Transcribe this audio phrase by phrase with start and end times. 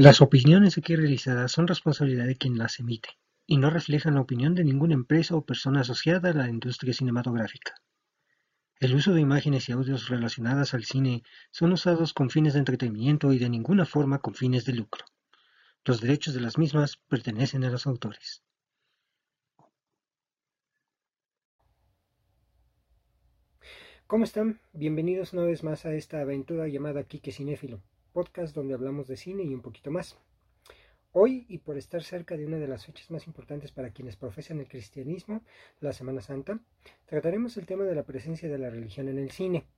[0.00, 3.08] Las opiniones aquí realizadas son responsabilidad de quien las emite,
[3.48, 7.74] y no reflejan la opinión de ninguna empresa o persona asociada a la industria cinematográfica.
[8.78, 13.32] El uso de imágenes y audios relacionadas al cine son usados con fines de entretenimiento
[13.32, 15.04] y de ninguna forma con fines de lucro.
[15.84, 18.44] Los derechos de las mismas pertenecen a los autores.
[24.06, 24.60] ¿Cómo están?
[24.72, 27.82] Bienvenidos una vez más a esta aventura llamada Kike Cinéfilo
[28.18, 30.18] podcast donde hablamos de cine y un poquito más.
[31.12, 34.58] Hoy, y por estar cerca de una de las fechas más importantes para quienes profesan
[34.58, 35.44] el cristianismo,
[35.78, 36.58] la Semana Santa,
[37.06, 39.68] trataremos el tema de la presencia de la religión en el cine.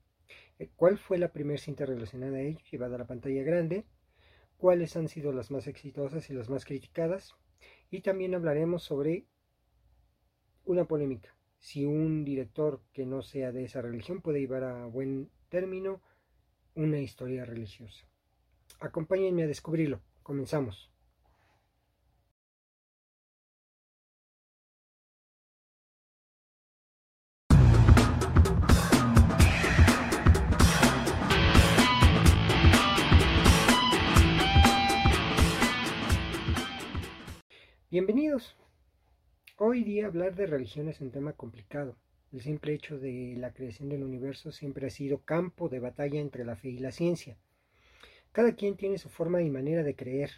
[0.59, 3.85] Eh, ¿Cuál fue la primera cinta relacionada a ello, llevada a la pantalla grande?
[4.57, 7.35] ¿Cuáles han sido las más exitosas y las más criticadas?
[7.91, 9.27] Y también hablaremos sobre
[10.65, 11.37] una polémica.
[11.59, 16.01] Si un director que no sea de esa religión puede llevar a buen término
[16.75, 18.10] una historia religiosa.
[18.81, 20.01] Acompáñenme a descubrirlo.
[20.23, 20.91] Comenzamos.
[37.91, 38.57] Bienvenidos.
[39.59, 41.97] Hoy día hablar de religión es un tema complicado.
[42.33, 46.47] El simple hecho de la creación del universo siempre ha sido campo de batalla entre
[46.47, 47.37] la fe y la ciencia.
[48.33, 50.31] Cada quien tiene su forma y manera de creer.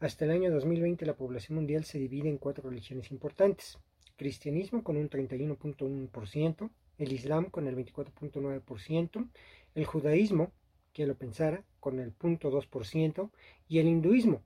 [0.00, 3.78] Hasta el año 2020 la población mundial se divide en cuatro religiones importantes.
[4.16, 9.30] Cristianismo con un 31.1%, el Islam con el 24.9%,
[9.76, 10.52] el judaísmo,
[10.92, 13.30] quien lo pensara, con el 0.2%
[13.68, 14.42] y el hinduismo,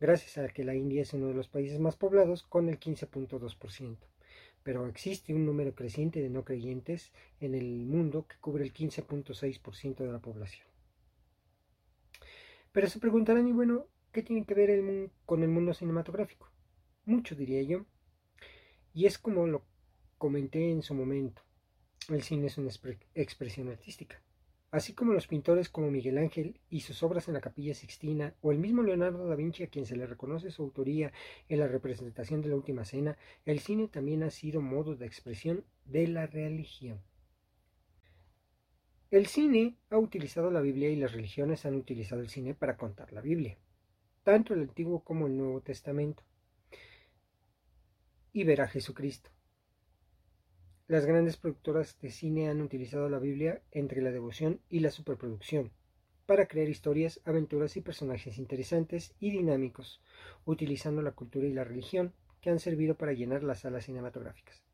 [0.00, 3.98] gracias a que la India es uno de los países más poblados, con el 15.2%
[4.62, 9.98] pero existe un número creciente de no creyentes en el mundo que cubre el 15.6%
[9.98, 10.65] de la población.
[12.76, 16.50] Pero se preguntarán, y bueno, ¿qué tiene que ver el con el mundo cinematográfico?
[17.06, 17.86] Mucho, diría yo.
[18.92, 19.64] Y es como lo
[20.18, 21.40] comenté en su momento.
[22.10, 22.70] El cine es una
[23.14, 24.20] expresión artística.
[24.70, 28.52] Así como los pintores como Miguel Ángel y sus obras en la Capilla Sixtina, o
[28.52, 31.14] el mismo Leonardo da Vinci a quien se le reconoce su autoría
[31.48, 33.16] en la representación de la Última Cena,
[33.46, 37.00] el cine también ha sido modo de expresión de la religión.
[39.08, 43.12] El cine ha utilizado la Biblia y las religiones han utilizado el cine para contar
[43.12, 43.56] la Biblia,
[44.24, 46.24] tanto el Antiguo como el Nuevo Testamento,
[48.32, 49.30] y ver a Jesucristo.
[50.88, 55.70] Las grandes productoras de cine han utilizado la Biblia entre la devoción y la superproducción
[56.26, 60.02] para crear historias, aventuras y personajes interesantes y dinámicos,
[60.44, 64.64] utilizando la cultura y la religión que han servido para llenar las salas cinematográficas.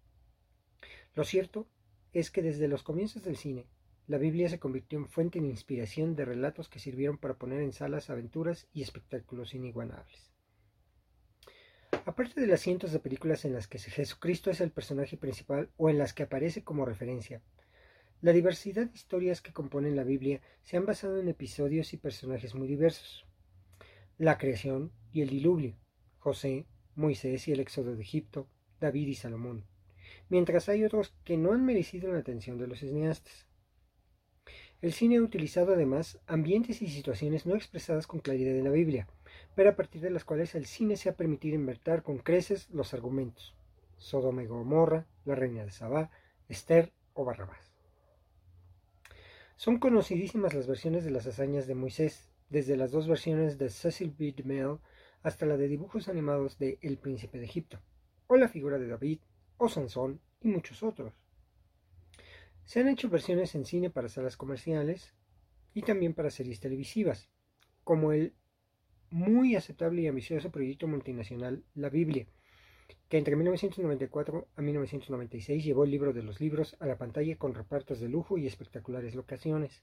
[1.14, 1.66] Lo cierto
[2.14, 3.66] es que desde los comienzos del cine,
[4.06, 7.72] la Biblia se convirtió en fuente de inspiración de relatos que sirvieron para poner en
[7.72, 10.32] salas aventuras y espectáculos inigualables.
[12.04, 15.88] Aparte de las cientos de películas en las que Jesucristo es el personaje principal o
[15.88, 17.42] en las que aparece como referencia,
[18.22, 22.54] la diversidad de historias que componen la Biblia se han basado en episodios y personajes
[22.54, 23.26] muy diversos.
[24.18, 25.76] La creación y el diluvio,
[26.18, 28.48] José, Moisés y el éxodo de Egipto,
[28.80, 29.64] David y Salomón,
[30.28, 33.46] mientras hay otros que no han merecido la atención de los cineastas.
[34.82, 39.06] El cine ha utilizado además ambientes y situaciones no expresadas con claridad en la Biblia,
[39.54, 42.92] pero a partir de las cuales el cine se ha permitido invertir con creces los
[42.92, 43.54] argumentos.
[43.98, 46.10] Sodoma y Gomorra, La Reina de Sabá,
[46.48, 47.72] Esther o Barrabás.
[49.54, 54.12] Son conocidísimas las versiones de las hazañas de Moisés, desde las dos versiones de Cecil
[54.18, 54.34] B.
[54.36, 54.80] DeMille
[55.22, 57.78] hasta la de dibujos animados de El Príncipe de Egipto,
[58.26, 59.20] o la figura de David,
[59.58, 61.21] o Sansón y muchos otros.
[62.64, 65.14] Se han hecho versiones en cine para salas comerciales
[65.74, 67.28] y también para series televisivas,
[67.84, 68.34] como el
[69.10, 72.26] muy aceptable y ambicioso proyecto multinacional La Biblia,
[73.08, 77.54] que entre 1994 a 1996 llevó el libro de los libros a la pantalla con
[77.54, 79.82] repartos de lujo y espectaculares locaciones,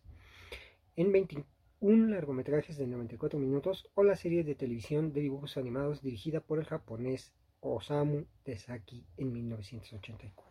[0.96, 6.40] en 21 largometrajes de 94 minutos o la serie de televisión de dibujos animados dirigida
[6.40, 10.49] por el japonés Osamu Tesaki en 1984.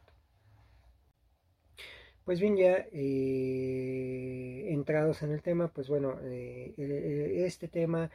[2.28, 8.10] Pues bien, ya eh, entrados en el tema, pues bueno, eh, eh, este tema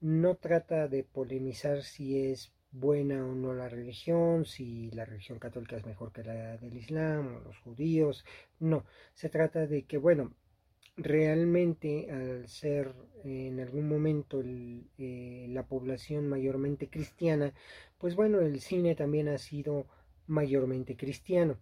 [0.00, 5.76] no trata de polemizar si es buena o no la religión, si la religión católica
[5.76, 8.24] es mejor que la del Islam o los judíos,
[8.58, 10.32] no, se trata de que, bueno,
[10.96, 17.52] realmente al ser en algún momento la población mayormente cristiana,
[17.98, 19.86] pues bueno, el cine también ha sido
[20.26, 21.58] mayormente cristiano.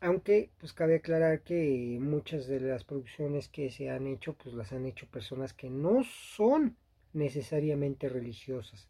[0.00, 4.72] Aunque pues cabe aclarar que muchas de las producciones que se han hecho pues las
[4.72, 6.76] han hecho personas que no son
[7.12, 8.88] necesariamente religiosas.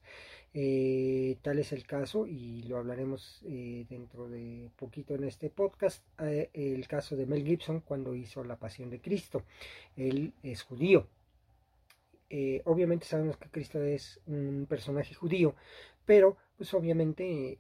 [0.55, 6.03] Eh, tal es el caso, y lo hablaremos eh, dentro de poquito en este podcast,
[6.21, 9.45] eh, el caso de Mel Gibson cuando hizo La Pasión de Cristo.
[9.97, 11.09] Él es judío.
[12.65, 15.55] obviamente sabemos que Cristo es un personaje judío,
[16.05, 17.57] pero pues obviamente,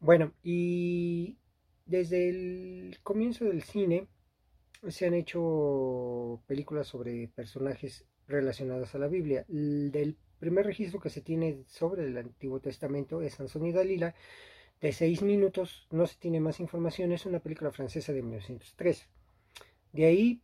[0.00, 1.36] bueno, y
[1.88, 4.06] desde el comienzo del cine
[4.88, 9.44] se han hecho películas sobre personajes relacionados a la Biblia.
[9.48, 14.14] Del primer registro que se tiene sobre el Antiguo Testamento es Sansón y Dalila,
[14.80, 19.08] de seis minutos, no se tiene más información, es una película francesa de 1903.
[19.92, 20.42] De ahí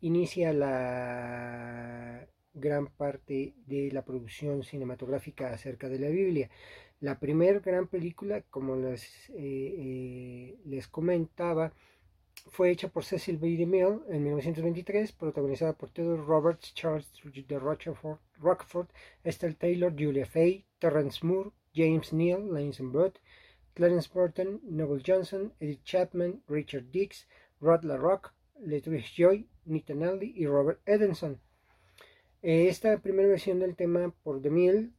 [0.00, 6.50] inicia la gran parte de la producción cinematográfica acerca de la Biblia.
[7.00, 11.72] La primera gran película, como les, eh, eh, les comentaba,
[12.48, 13.56] fue hecha por Cecil B.
[13.56, 18.88] DeMille en 1923, protagonizada por Theodore Roberts, Charles de Rockford,
[19.24, 23.18] Estelle Taylor, Julia Fay, Terrence Moore, James Neal, Lance Burt,
[23.74, 27.26] Clarence Burton, Noble Johnson, Edith Chapman, Richard Dix,
[27.60, 31.40] Rod LaRock, Letrice Joy, Nita Naldi y Robert Edenson.
[32.42, 34.90] Eh, esta primera versión del tema por DeMille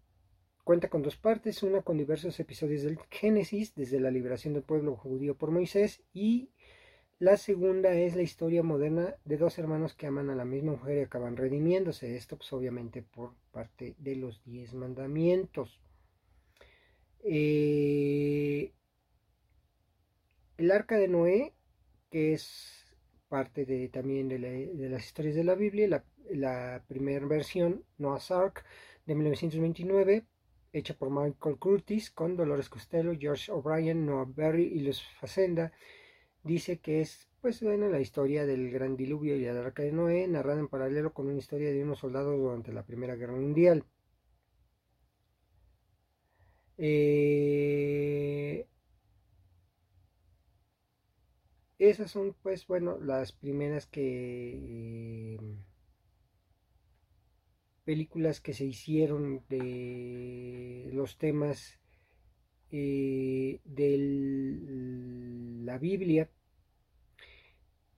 [0.63, 4.95] cuenta con dos partes, una con diversos episodios del Génesis, desde la liberación del pueblo
[4.95, 6.51] judío por Moisés, y
[7.17, 10.97] la segunda es la historia moderna de dos hermanos que aman a la misma mujer
[10.97, 12.15] y acaban redimiéndose.
[12.15, 15.81] Esto pues obviamente por parte de los diez mandamientos.
[17.23, 18.73] Eh,
[20.57, 21.53] el arca de Noé,
[22.09, 22.80] que es
[23.31, 24.37] parte de, también de,
[24.89, 28.65] las historias de la Biblia, la, primera versión, Noah's Ark,
[29.05, 30.25] de 1929,
[30.73, 35.71] hecha por Michael Curtis, con Dolores Costello, George O'Brien, Noah Berry y Luz Facenda
[36.43, 40.27] dice que es pues bueno la historia del gran diluvio y la arca de Noé
[40.27, 43.85] narrada en paralelo con una historia de unos soldados durante la Primera Guerra Mundial.
[46.77, 48.67] Eh,
[51.89, 55.39] esas son pues bueno las primeras que
[57.83, 61.79] películas que se hicieron de los temas
[62.71, 63.97] eh, de
[65.65, 66.29] la Biblia.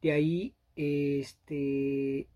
[0.01, 2.27] De ahí, este,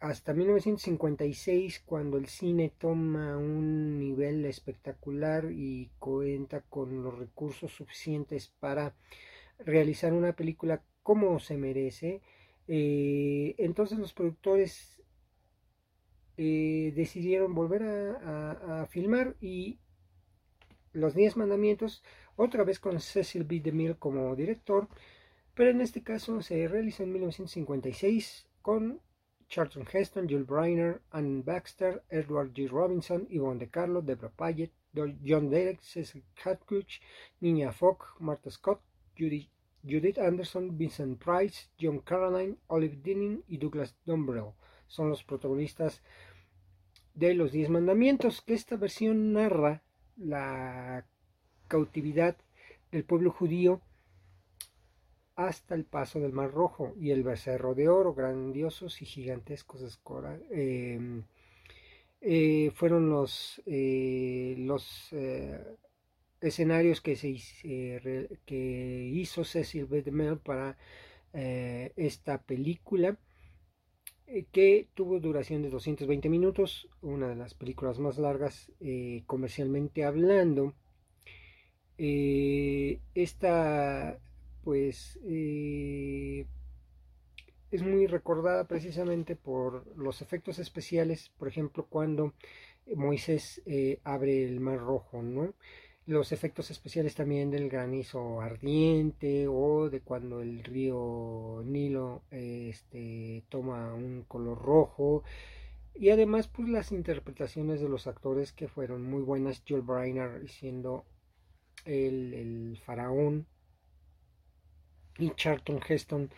[0.00, 8.48] hasta 1956, cuando el cine toma un nivel espectacular y cuenta con los recursos suficientes
[8.58, 8.94] para
[9.66, 12.22] realizar una película como se merece,
[12.68, 15.02] eh, entonces los productores
[16.36, 19.78] eh, decidieron volver a, filmar y
[20.92, 22.02] los Diez Mandamientos,
[22.36, 23.60] otra vez con Cecil B.
[23.60, 24.88] DeMille como director,
[25.54, 29.00] pero en este caso se realizó en 1956 con
[29.48, 32.68] Charlton Heston, Jules Briner, Anne Baxter, Edward G.
[32.68, 37.00] Robinson, Yvonne De Carlo, Deborah Payet, John Derek, Cecil Catcuch,
[37.40, 38.80] Niña Fogg, Martha Scott,
[39.82, 44.52] Judith Anderson, Vincent Price, John Caroline, Olive Dinning y Douglas Dumbrell
[44.92, 46.02] son los protagonistas
[47.14, 49.82] de los Diez Mandamientos, que esta versión narra
[50.16, 51.06] la
[51.66, 52.36] cautividad
[52.90, 53.80] del pueblo judío
[55.34, 59.98] hasta el paso del Mar Rojo y el becerro de oro, grandiosos y gigantescos
[60.50, 61.24] em,
[62.20, 65.58] eh, fueron los, eh, los eh,
[66.42, 67.36] escenarios que, se,
[68.44, 70.02] que hizo Cecil B.
[70.02, 70.76] DeMille para
[71.96, 73.18] esta película
[74.34, 80.04] eh, que tuvo duración de 220 minutos, una de las películas más largas eh, comercialmente
[80.04, 80.72] hablando.
[81.98, 84.18] Eh, esta,
[84.64, 85.18] pues,
[87.70, 92.32] es muy recordada precisamente por los efectos especiales, por ejemplo, cuando
[92.94, 93.62] Moisés
[94.02, 95.54] abre el mar rojo, ¿no?
[96.06, 103.94] Los efectos especiales también del granizo ardiente o de cuando el río Nilo este, toma
[103.94, 105.22] un color rojo.
[105.94, 111.04] Y además pues las interpretaciones de los actores que fueron muy buenas Joel Briner siendo
[111.84, 113.46] el, el faraón
[115.18, 116.30] y Charlton Heston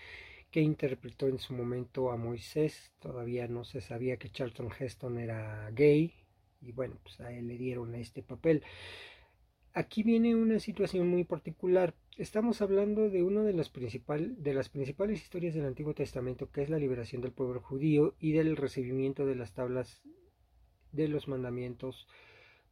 [0.51, 2.93] que interpretó en su momento a Moisés.
[3.01, 6.13] Todavía no se sabía que Charlton Heston era gay
[6.61, 8.63] y bueno pues a él le dieron este papel
[9.77, 11.97] Aquí viene una situación muy particular.
[12.17, 16.71] Estamos hablando de una de las, de las principales historias del Antiguo Testamento, que es
[16.71, 20.01] la liberación del pueblo judío y del recibimiento de las tablas
[20.93, 22.07] de los mandamientos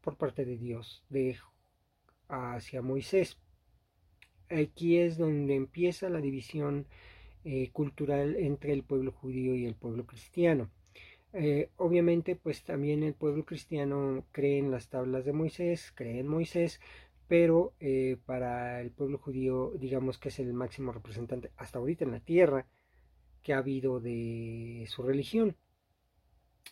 [0.00, 1.04] por parte de Dios
[2.28, 3.36] hacia Moisés.
[4.48, 6.86] Aquí es donde empieza la división
[7.42, 10.70] eh, cultural entre el pueblo judío y el pueblo cristiano.
[11.34, 16.28] Eh, obviamente, pues también el pueblo cristiano cree en las tablas de Moisés, cree en
[16.28, 16.80] Moisés,
[17.28, 22.12] pero eh, para el pueblo judío, digamos que es el máximo representante hasta ahorita en
[22.12, 22.66] la tierra
[23.42, 25.56] que ha habido de su religión.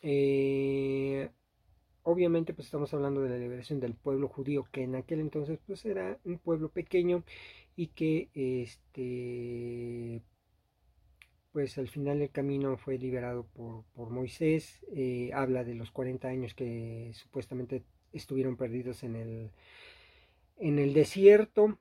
[0.03, 1.31] Eh,
[2.03, 5.85] obviamente, pues estamos hablando de la liberación del pueblo judío, que en aquel entonces pues
[5.85, 7.25] era un pueblo pequeño
[7.77, 10.23] y que este
[11.53, 16.55] pues al final el camino fue liberado por, Moisés, eh, habla de los 40 años
[16.55, 19.51] que supuestamente estuvieron perdidos en el,
[20.59, 21.79] en el desierto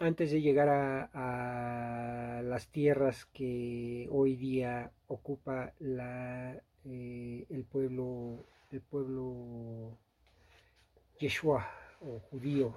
[0.00, 8.80] antes de llegar a, las tierras que hoy día ocupa la, eh, el pueblo el
[8.80, 9.98] pueblo
[11.18, 11.68] Yeshua
[12.00, 12.74] o judío.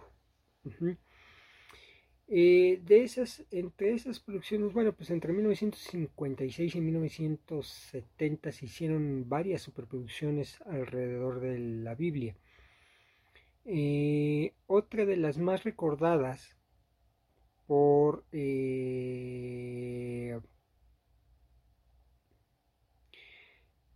[2.33, 9.63] Eh, de esas, entre esas producciones, bueno, pues entre 1956 y 1970 se hicieron varias
[9.63, 12.37] superproducciones alrededor de la Biblia.
[13.65, 16.55] Eh, otra de las más recordadas
[17.67, 20.39] por eh,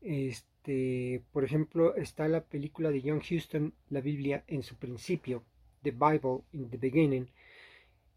[0.02, 5.46] este, por ejemplo, está la película de John Huston, La Biblia en su principio,
[5.84, 7.30] The Bible in the Beginning,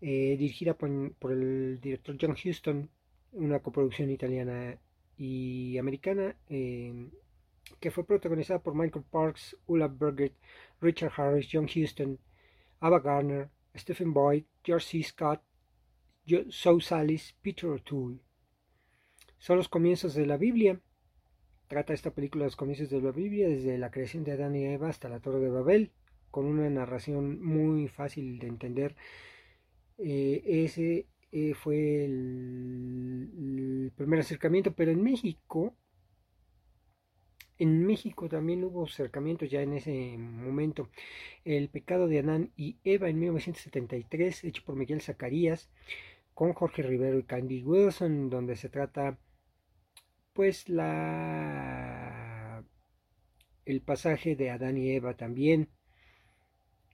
[0.00, 0.90] eh, dirigida por,
[1.32, 2.88] el director John Huston,
[3.32, 4.78] una coproducción italiana
[5.16, 7.10] y americana, eh,
[7.80, 10.34] que fue protagonizada por Michael Parks, Ulla Bergert,
[10.80, 12.18] Richard Harris, John Huston,
[12.80, 15.02] Ava Garner, Stephen Boyd, George C.
[15.02, 15.42] Scott,
[16.26, 18.18] Joe Salis, Peter O'Toole.
[19.38, 20.80] Son los comienzos de la Biblia.
[21.68, 24.88] Trata esta película los comienzos de la Biblia, desde la creación de Adán y Eva
[24.88, 25.92] hasta la Torre de Babel,
[26.30, 28.96] con una narración muy fácil de entender
[29.98, 35.74] eh, ese eh, fue el, primer acercamiento, pero en México,
[37.58, 40.88] en México también hubo acercamientos ya en ese momento.
[41.44, 45.68] El pecado de Anán y Eva en 1973, hecho por Miguel Zacarías,
[46.34, 49.18] con Jorge Rivero y Candy Wilson, donde se trata
[50.32, 52.64] pues la
[53.66, 55.68] el pasaje de Adán y Eva también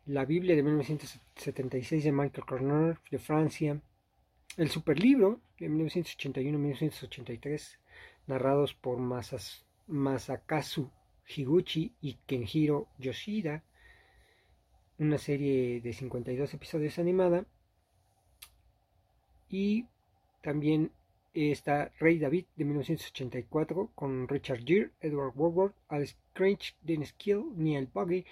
[0.06, 3.80] la Biblia de 1976 de Michael Corner de Francia,
[4.56, 7.78] el Superlibro de 1981-1983,
[8.26, 8.99] narrados por
[9.87, 10.90] Masakazu
[11.26, 13.62] Higuchi y Kenjiro Yoshida,
[14.99, 17.46] una serie de 52 episodios animada,
[19.49, 19.87] y
[20.42, 20.90] también
[21.32, 27.88] está Rey David de 1984 con Richard Gere, Edward Woodward, Alice Cranch, Dennis Kill, Neil
[27.92, 28.25] Buggy,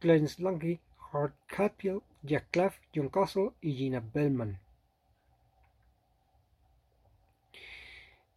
[0.00, 0.80] Clarence Langley,
[1.14, 4.58] Art Catfield, Jack Claff, John Castle y Gina Bellman.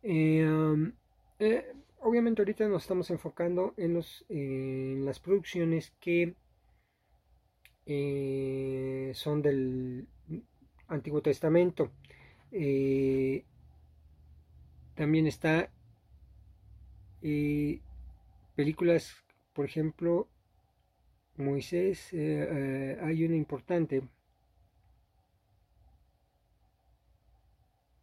[0.04, 0.94] Eh, um,
[1.40, 6.36] eh, obviamente ahorita nos estamos enfocando en, los, en las producciones que
[7.86, 10.08] eh, son del
[10.88, 11.92] Antiguo Testamento.
[14.96, 15.70] también está
[18.56, 19.14] películas,
[19.54, 20.28] por ejemplo,
[21.38, 24.02] Moisés, eh, eh, hay una importante.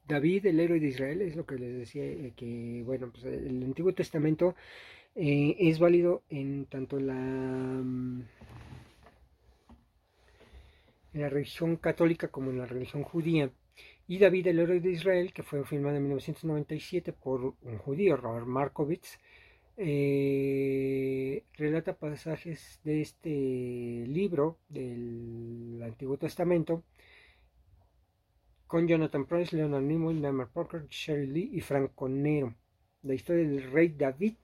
[0.07, 3.63] David, el héroe de Israel, es lo que les decía, eh, que bueno, pues el
[3.63, 4.55] Antiguo Testamento
[5.17, 8.23] es válido en tanto la, mm,
[11.15, 13.51] en la religión católica como en la religión judía.
[14.07, 18.47] Y David, el héroe de Israel, que fue filmado en 1997 por un judío, Robert
[18.47, 19.19] Markovitz,
[19.77, 23.31] eh, relata pasajes de este
[24.07, 26.85] libro del Antiguo Testamento
[28.67, 32.55] con Jonathan Price, Leonard Nimoy, Lamar Parker, Sherry Lee y Franco Nero.
[33.03, 34.35] La historia del rey David,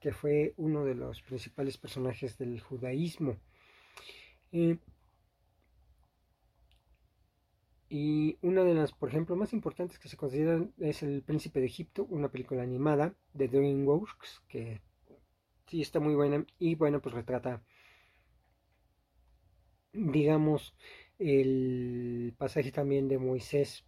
[0.00, 3.36] que fue uno de los principales personajes del judaísmo.
[4.52, 4.78] Eh,
[7.88, 11.66] y una de las, por ejemplo, más importantes que se consideran es El Príncipe de
[11.66, 14.80] Egipto, una película animada de DreamWorks, que
[15.66, 17.62] sí está muy buena y bueno, pues retrata,
[19.92, 20.74] digamos,
[21.18, 23.84] el pasaje también de Moisés.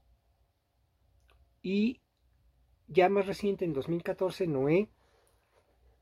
[1.62, 2.00] Y
[2.86, 4.88] ya más reciente, en 2014, Noé,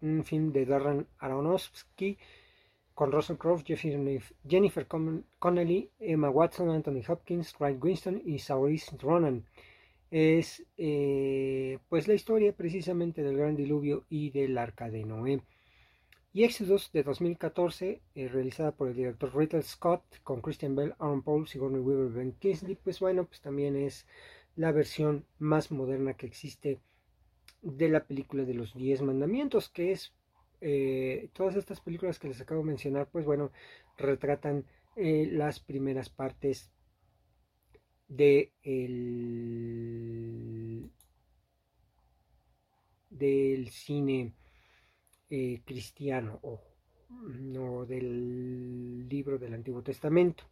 [0.00, 2.18] un film de Darren Aronofsky,
[2.94, 3.62] con Russell Crowe,
[4.48, 9.44] Jennifer Connelly, Emma Watson, Anthony Hopkins, Craig Winston y Saoirse Ronan.
[10.10, 15.42] Es eh, pues la historia precisamente del gran diluvio y del arca de Noé.
[16.32, 21.22] Y Exodus de 2014, eh, realizada por el director Riddle Scott con Christian Bell, Aaron
[21.22, 24.06] Paul, Sigourney Weaver, Ben Kingsley, pues bueno, pues también es
[24.56, 26.80] la versión más moderna que existe
[27.62, 30.12] de la película de los Diez Mandamientos, que es
[30.60, 33.50] eh, todas estas películas que les acabo de mencionar, pues bueno,
[33.96, 34.64] retratan
[34.96, 36.70] eh, las primeras partes
[38.08, 40.10] de el,
[43.10, 44.34] del cine
[45.30, 46.60] eh, cristiano o
[47.10, 50.44] no del libro del Antiguo Testamento.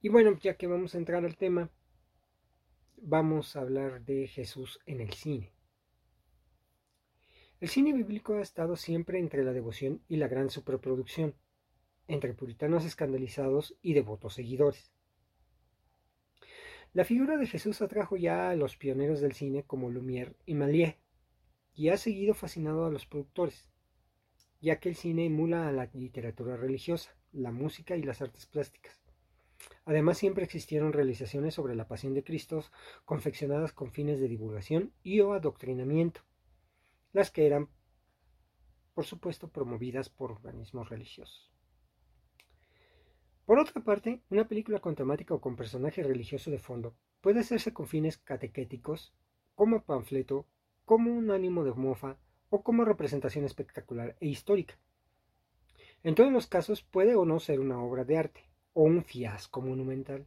[0.00, 1.70] Y bueno, ya que vamos a entrar al tema,
[2.98, 5.53] vamos a hablar de Jesús en el cine.
[7.64, 11.34] El cine bíblico ha estado siempre entre la devoción y la gran superproducción,
[12.08, 14.92] entre puritanos escandalizados y devotos seguidores.
[16.92, 20.98] La figura de Jesús atrajo ya a los pioneros del cine como Lumière y Malier,
[21.74, 23.66] y ha seguido fascinado a los productores,
[24.60, 29.00] ya que el cine emula a la literatura religiosa, la música y las artes plásticas.
[29.86, 32.62] Además, siempre existieron realizaciones sobre la pasión de Cristo
[33.06, 36.20] confeccionadas con fines de divulgación y o adoctrinamiento,
[37.14, 37.70] las que eran,
[38.92, 41.50] por supuesto, promovidas por organismos religiosos.
[43.46, 47.72] Por otra parte, una película con temática o con personaje religioso de fondo puede hacerse
[47.72, 49.14] con fines catequéticos,
[49.54, 50.46] como panfleto,
[50.84, 52.18] como un ánimo de mofa
[52.50, 54.78] o como representación espectacular e histórica.
[56.02, 59.62] En todos los casos puede o no ser una obra de arte o un fiasco
[59.62, 60.26] monumental.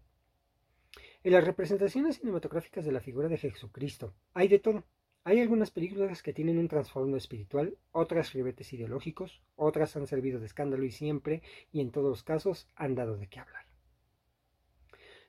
[1.24, 4.86] En las representaciones cinematográficas de la figura de Jesucristo hay de todo.
[5.24, 10.46] Hay algunas películas que tienen un trasfondo espiritual, otras ribetes ideológicos, otras han servido de
[10.46, 13.66] escándalo y siempre, y en todos los casos, han dado de qué hablar.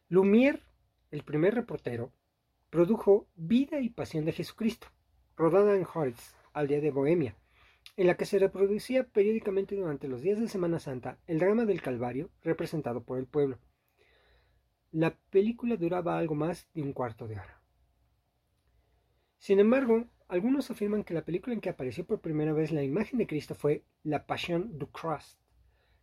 [0.08, 0.62] Lumière,
[1.10, 2.12] el primer reportero,
[2.70, 4.88] produjo Vida y Pasión de Jesucristo,
[5.36, 7.36] rodada en Holtz, aldea de Bohemia,
[7.96, 11.82] en la que se reproducía periódicamente durante los días de Semana Santa el drama del
[11.82, 13.58] Calvario representado por el pueblo.
[14.92, 17.57] La película duraba algo más de un cuarto de hora.
[19.38, 23.18] Sin embargo, algunos afirman que la película en que apareció por primera vez la imagen
[23.18, 25.38] de Cristo fue La Passion du Christ,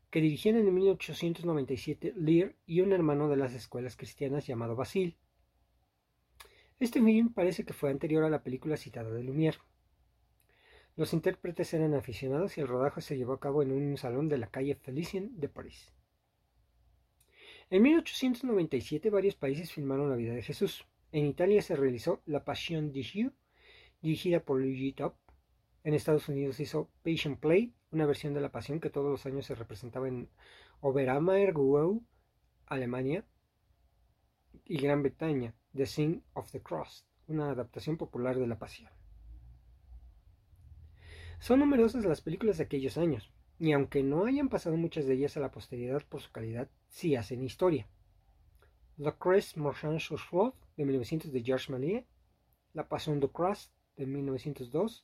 [0.09, 5.17] que dirigieron en 1897 Lear y un hermano de las escuelas cristianas llamado Basil.
[6.79, 9.59] Este film parece que fue anterior a la película citada de Lumière.
[10.95, 14.37] Los intérpretes eran aficionados y el rodaje se llevó a cabo en un salón de
[14.37, 15.93] la calle Felicien de París.
[17.69, 20.85] En 1897 varios países filmaron la vida de Jesús.
[21.15, 23.31] En Italia se realizó La Passion de Jésus,
[24.01, 25.15] dirigida por Luigi Top.
[25.85, 29.45] En Estados Unidos hizo Passion Play, una versión de La Pasión que todos los años
[29.45, 30.27] se representaba en
[30.81, 32.03] Oberhammer-Gau,
[32.65, 33.23] Alemania,
[34.65, 38.91] y Gran Bretaña, The Sing of the Cross, una adaptación popular de La Pasión.
[41.39, 45.37] Son numerosas las películas de aquellos años, y aunque no hayan pasado muchas de ellas
[45.37, 47.87] a la posteridad por su calidad, sí hacen historia.
[48.97, 52.05] La Crest Marchand Chauffeur de 1900 de Georges Méliès,
[52.73, 55.03] La Passion de Christ de 1902,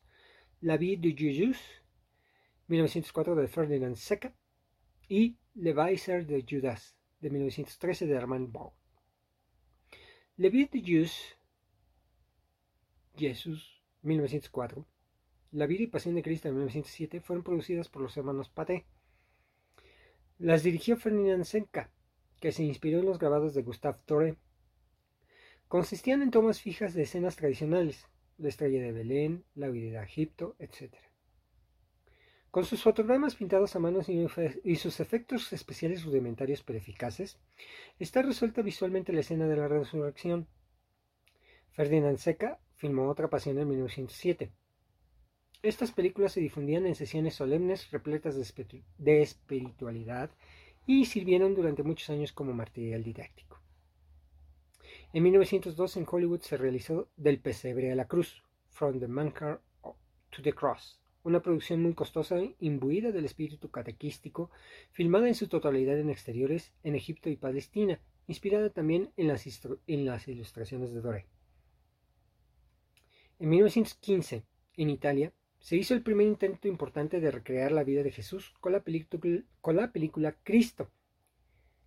[0.62, 1.58] La Vie de Jésus
[2.70, 4.34] 1904 de Ferdinand Seca
[5.10, 8.72] y Le Weiser de Judas de 1913 de Armand Baud.
[10.38, 11.36] Le Vie de Jésus,
[13.18, 14.86] Jesús 1904,
[15.52, 18.86] La vida y pasión de Cristo de 1907 fueron producidas por los hermanos Paté.
[20.40, 21.92] Las dirigió Ferdinand Seca
[22.42, 24.36] que se inspiró en los grabados de Gustave Torre,
[25.68, 30.56] consistían en tomas fijas de escenas tradicionales, la estrella de Belén, la vida de Egipto,
[30.58, 30.96] etc.
[32.50, 34.00] Con sus fotogramas pintados a mano
[34.64, 37.40] y sus efectos especiales rudimentarios pero eficaces,
[38.00, 40.48] está resuelta visualmente la escena de la resurrección.
[41.74, 44.52] Ferdinand Seca filmó Otra Pasión en 1907.
[45.62, 48.36] Estas películas se difundían en sesiones solemnes repletas
[48.98, 50.32] de espiritualidad
[50.86, 53.62] y sirvieron durante muchos años como material didáctico.
[55.14, 59.60] En 1902 en Hollywood se realizó Del pesebre a la cruz, From the Manger
[60.30, 64.50] to the Cross, una producción muy costosa imbuida del espíritu catequístico,
[64.92, 69.46] filmada en su totalidad en exteriores en Egipto y Palestina, inspirada también en las,
[69.88, 71.28] en las ilustraciones de Doré.
[73.40, 74.46] En 1915,
[74.78, 78.74] en Italia, se hizo el primer intento importante de recrear la vida de Jesús con
[78.74, 80.90] la, película Cristo,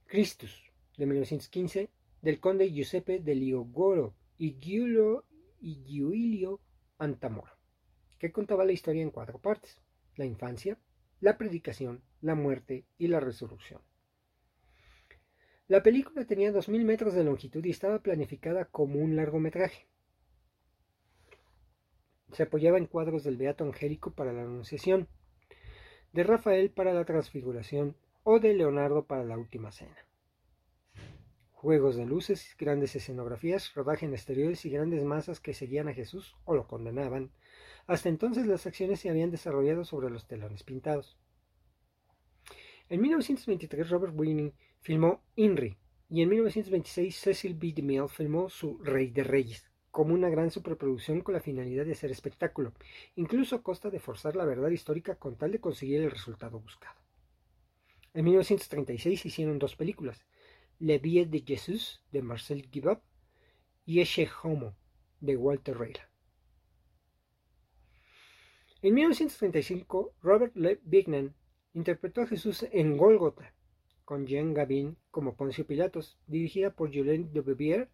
[0.07, 1.91] Christus, de 1915,
[2.23, 5.25] del conde Giuseppe de Liogoro y Giulio,
[5.61, 6.61] y Giulio
[6.99, 7.59] Antamoro,
[8.19, 9.83] que contaba la historia en cuatro partes,
[10.15, 10.79] la infancia,
[11.21, 13.83] la predicación, la muerte y la resurrección.
[15.67, 19.89] La película tenía 2.000 metros de longitud y estaba planificada como un largometraje.
[22.33, 25.09] Se apoyaba en cuadros del Beato Angélico para la Anunciación,
[26.13, 29.97] de Rafael para la Transfiguración o de Leonardo para la Última Cena.
[31.51, 36.37] juegos de luces, grandes escenografías, rodaje en exteriores y grandes masas que seguían a Jesús
[36.45, 37.33] o lo condenaban.
[37.87, 41.19] Hasta entonces las acciones se habían desarrollado sobre los telones pintados.
[42.91, 45.79] En 1923 Robert Winning filmó Inri
[46.11, 47.73] y en 1926 Cecil B.
[47.75, 52.11] DeMille filmó su Rey de Reyes como una gran superproducción con la finalidad de hacer
[52.11, 52.73] espectáculo,
[53.15, 57.01] incluso a costa de forzar la verdad histórica con tal de conseguir el resultado buscado.
[58.13, 60.25] En 1936 hicieron dos películas,
[60.81, 63.03] Le Vie de Jesús de Marcel Gibab
[63.87, 64.75] y Eche Homo
[65.21, 66.11] de Walter Reyla.
[68.83, 71.37] En 1935, Robert Le Bignan
[71.73, 73.55] interpretó a Jesús en Golgotha,
[74.05, 77.89] con Jean Gabin como Poncio Pilatos, dirigida por Julien de Bevier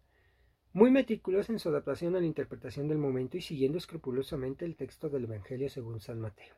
[0.73, 5.09] muy meticulosa en su adaptación a la interpretación del momento y siguiendo escrupulosamente el texto
[5.09, 6.55] del Evangelio según San Mateo.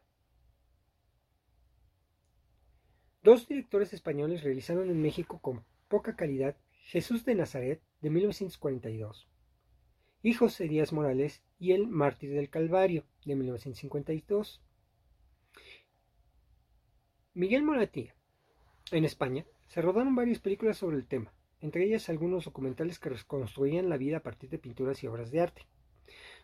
[3.24, 9.28] Dos directores españoles realizaron en México con poca calidad Jesús de Nazaret de 1942
[10.22, 14.62] y José Díaz Morales y El Mártir del Calvario de 1952.
[17.34, 18.14] Miguel Moratía.
[18.92, 23.88] En España se rodaron varias películas sobre el tema entre ellas algunos documentales que reconstruían
[23.88, 25.66] la vida a partir de pinturas y obras de arte.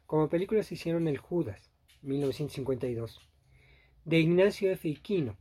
[0.05, 1.69] Como películas hicieron El Judas,
[2.03, 3.19] 1952,
[4.05, 4.87] de Ignacio F.
[4.87, 5.37] Iquino,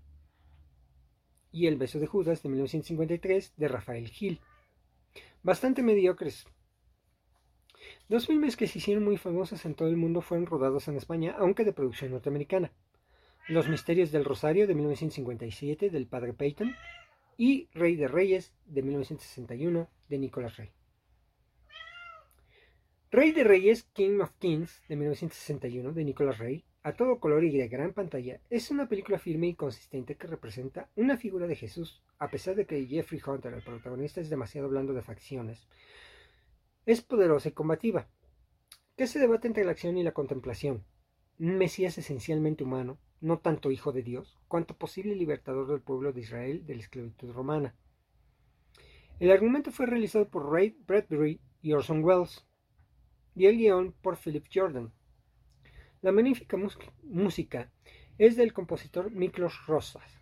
[1.52, 4.40] y El beso de Judas, de 1953, de Rafael Gil.
[5.44, 6.44] Bastante mediocres.
[8.08, 11.36] Dos filmes que se hicieron muy famosos en todo el mundo fueron rodados en España,
[11.38, 12.72] aunque de producción norteamericana.
[13.46, 16.74] Los Misterios del Rosario, de 1957, del padre Peyton,
[17.38, 20.72] y Rey de Reyes de 1961 de Nicolas Rey.
[23.12, 27.56] Rey de Reyes, King of Kings de 1961 de Nicolas Rey, a todo color y
[27.56, 32.02] de gran pantalla, es una película firme y consistente que representa una figura de Jesús,
[32.18, 35.68] a pesar de que Jeffrey Hunter, el protagonista, es demasiado blando de facciones.
[36.86, 38.08] Es poderosa y combativa,
[38.96, 40.84] que se debate entre la acción y la contemplación.
[41.38, 46.20] Un Mesías esencialmente humano, no tanto hijo de Dios, cuanto posible libertador del pueblo de
[46.20, 47.74] Israel de la esclavitud romana.
[49.18, 52.44] El argumento fue realizado por Ray Bradbury y Orson Welles,
[53.34, 54.92] y el guion por Philip Jordan.
[56.02, 56.56] La magnífica
[57.02, 57.70] música
[58.18, 60.18] es del compositor Miklos Rosas.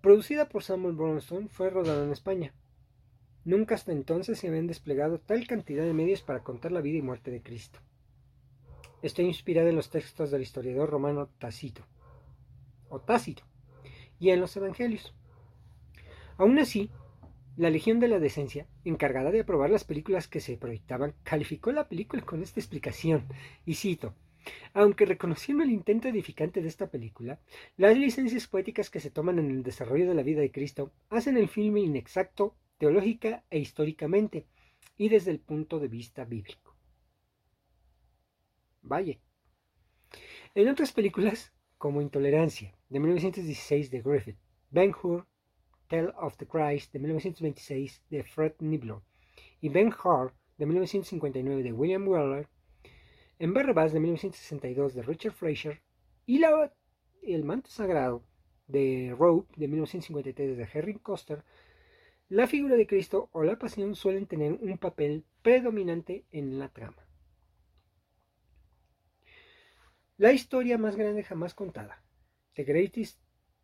[0.00, 2.54] Producida por Samuel Bronson, fue rodada en España.
[3.44, 7.02] Nunca hasta entonces se habían desplegado tal cantidad de medios para contar la vida y
[7.02, 7.80] muerte de Cristo.
[9.00, 11.86] Está inspirada en los textos del historiador romano Tácito,
[12.88, 13.44] o Tácito,
[14.18, 15.14] y en los evangelios.
[16.36, 16.90] Aún así,
[17.56, 21.88] la Legión de la Decencia, encargada de aprobar las películas que se proyectaban, calificó la
[21.88, 23.26] película con esta explicación,
[23.64, 24.14] y cito,
[24.74, 27.38] aunque reconociendo el intento edificante de esta película,
[27.76, 31.36] las licencias poéticas que se toman en el desarrollo de la vida de Cristo hacen
[31.36, 34.46] el filme inexacto teológica e históricamente
[34.96, 36.67] y desde el punto de vista bíblico.
[38.88, 39.18] Vaya.
[40.54, 44.38] En otras películas, como Intolerancia, de 1916 de Griffith,
[44.70, 45.26] Ben Hur,
[45.88, 49.04] Tale of the Christ, de 1926 de Fred Niblo,
[49.60, 52.48] y Ben Hur, de 1959 de William Weller,
[53.38, 55.82] en Barrabás, de 1962 de Richard Fraser,
[56.26, 56.42] y
[57.22, 58.24] El manto sagrado,
[58.66, 61.44] de Rope, de 1953 de Henry Coster,
[62.28, 67.07] la figura de Cristo o la pasión suelen tener un papel predominante en la trama.
[70.18, 72.02] La historia más grande jamás contada.
[72.54, 73.20] The Greatest,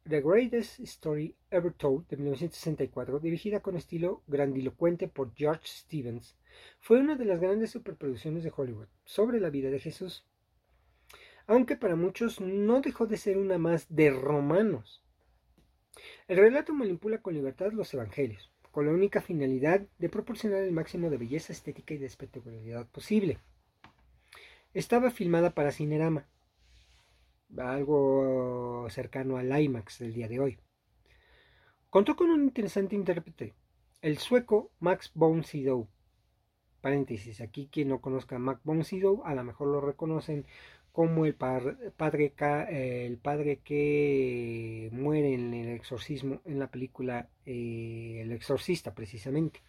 [0.09, 6.37] The Greatest Story Ever Told de 1964, dirigida con estilo grandilocuente por George Stevens,
[6.79, 10.25] fue una de las grandes superproducciones de Hollywood sobre la vida de Jesús.
[11.49, 15.03] Aunque para muchos no dejó de ser una más de romanos.
[16.29, 21.11] El relato manipula con libertad los evangelios, con la única finalidad de proporcionar el máximo
[21.11, 23.41] de belleza estética y de espectacularidad posible.
[24.73, 26.29] Estaba filmada para Cinerama,
[27.59, 30.59] algo cercano al IMAX del día de hoy.
[31.91, 33.55] Contó con un interesante intérprete,
[34.03, 35.89] el sueco Max von Sydow.
[36.81, 40.45] Paréntesis, aquí quien no conozca a Max von Sydow, a lo mejor lo reconocen
[40.95, 41.81] como el, padre,
[43.65, 49.61] que muere en el exorcismo en la película eh, El exorcista precisamente.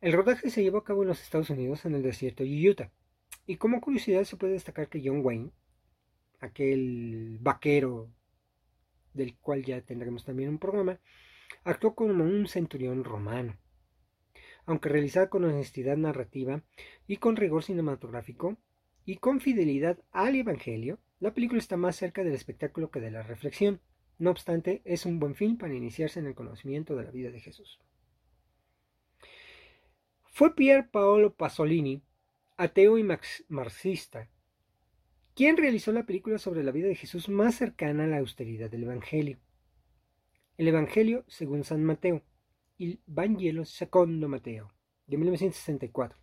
[0.00, 2.90] El rodaje se llevó a cabo en los Estados Unidos en el desierto de Utah.
[3.44, 5.50] Y como curiosidad se puede destacar que John Wayne,
[6.40, 8.10] aquel vaquero
[9.14, 11.00] del cual ya tendremos también un programa,
[11.64, 13.56] actuó como un centurión romano.
[14.66, 16.62] Aunque realizada con honestidad narrativa
[17.06, 18.56] y con rigor cinematográfico
[19.04, 23.22] y con fidelidad al Evangelio, la película está más cerca del espectáculo que de la
[23.22, 23.80] reflexión.
[24.18, 27.40] No obstante, es un buen film para iniciarse en el conocimiento de la vida de
[27.40, 27.80] Jesús.
[30.32, 32.02] Fue Pier Paolo Pasolini,
[32.56, 33.04] ateo y
[33.48, 34.28] marxista,
[35.40, 38.82] quien realizó la película sobre la vida de Jesús más cercana a la austeridad del
[38.82, 39.38] Evangelio.
[40.58, 42.22] El Evangelio según San Mateo,
[42.76, 44.70] Il Vangelo secondo Mateo,
[45.06, 46.18] de 1964.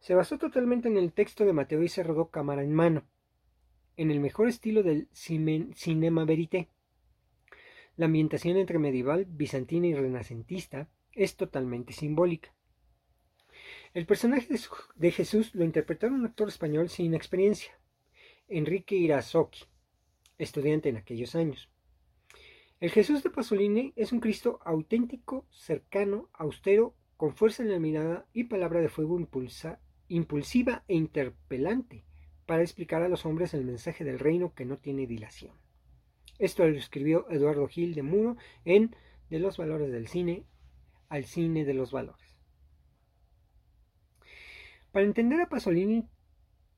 [0.00, 3.04] Se basó totalmente en el texto de Mateo y se rodó cámara en mano,
[3.98, 6.70] en el mejor estilo del cinema verité.
[7.96, 12.54] La ambientación entre medieval, bizantina y renacentista es totalmente simbólica.
[13.92, 14.48] El personaje
[14.94, 17.76] de Jesús lo interpretó un actor español sin experiencia,
[18.48, 19.64] Enrique Irazoki,
[20.38, 21.70] estudiante en aquellos años.
[22.80, 28.26] El Jesús de Pasolini es un Cristo auténtico, cercano, austero, con fuerza en la mirada
[28.32, 29.18] y palabra de fuego
[30.08, 32.04] impulsiva e interpelante
[32.46, 35.52] para explicar a los hombres el mensaje del reino que no tiene dilación.
[36.38, 38.96] Esto lo escribió Eduardo Gil de Muro en
[39.30, 40.44] De los valores del cine
[41.08, 42.36] al cine de los valores.
[44.90, 46.08] Para entender a Pasolini,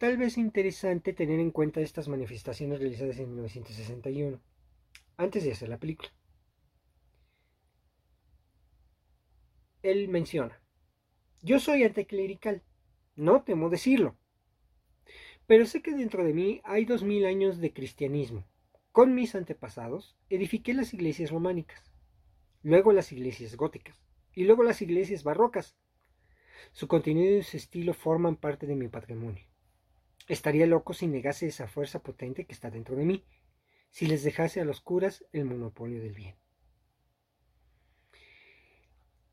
[0.04, 4.38] tal vez es interesante tener en cuenta estas manifestaciones realizadas en 1961,
[5.16, 6.10] antes de hacer la película.
[9.80, 10.60] Él menciona,
[11.40, 12.62] yo soy anticlerical,
[13.16, 14.14] no temo decirlo,
[15.46, 18.44] pero sé que dentro de mí hay dos mil años de cristianismo.
[18.92, 21.82] Con mis antepasados edifiqué las iglesias románicas,
[22.62, 25.78] luego las iglesias góticas y luego las iglesias barrocas
[26.72, 29.53] su contenido y su estilo forman parte de mi patrimonio.
[30.26, 33.24] Estaría loco si negase esa fuerza potente que está dentro de mí,
[33.90, 36.34] si les dejase a los curas el monopolio del bien.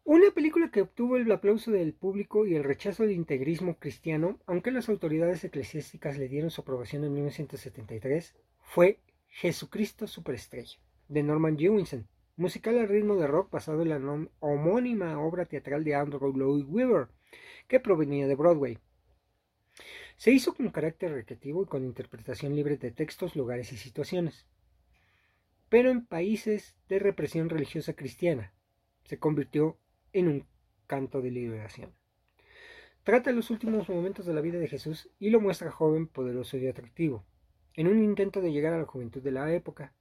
[0.04, 4.72] Una película que obtuvo el aplauso del público y el rechazo del integrismo cristiano, aunque
[4.72, 9.00] las autoridades eclesiásticas le dieron su aprobación en 1973, fue
[9.30, 10.78] Jesucristo Superestrella,
[11.08, 15.96] de Norman Jewison, musical al ritmo de rock basado en la homónima obra teatral de
[15.96, 17.08] Andrew Lloyd Webber,
[17.68, 18.80] que provenía de Broadway.
[20.22, 24.46] Se hizo con carácter recreativo y con interpretación libre de textos, lugares y situaciones.
[25.68, 28.54] Pero en países de represión religiosa cristiana,
[29.04, 29.80] se convirtió
[30.14, 30.48] en un
[30.86, 31.96] canto de liberación.
[33.04, 36.68] Trata los últimos momentos de la vida de Jesús y lo muestra joven, poderoso y
[36.68, 37.26] atractivo,
[37.74, 39.92] en un intento de llegar a la juventud de la época.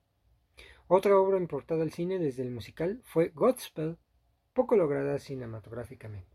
[0.87, 3.97] Otra obra importada al cine desde el musical fue Godspell,
[4.53, 6.30] poco lograda cinematográficamente.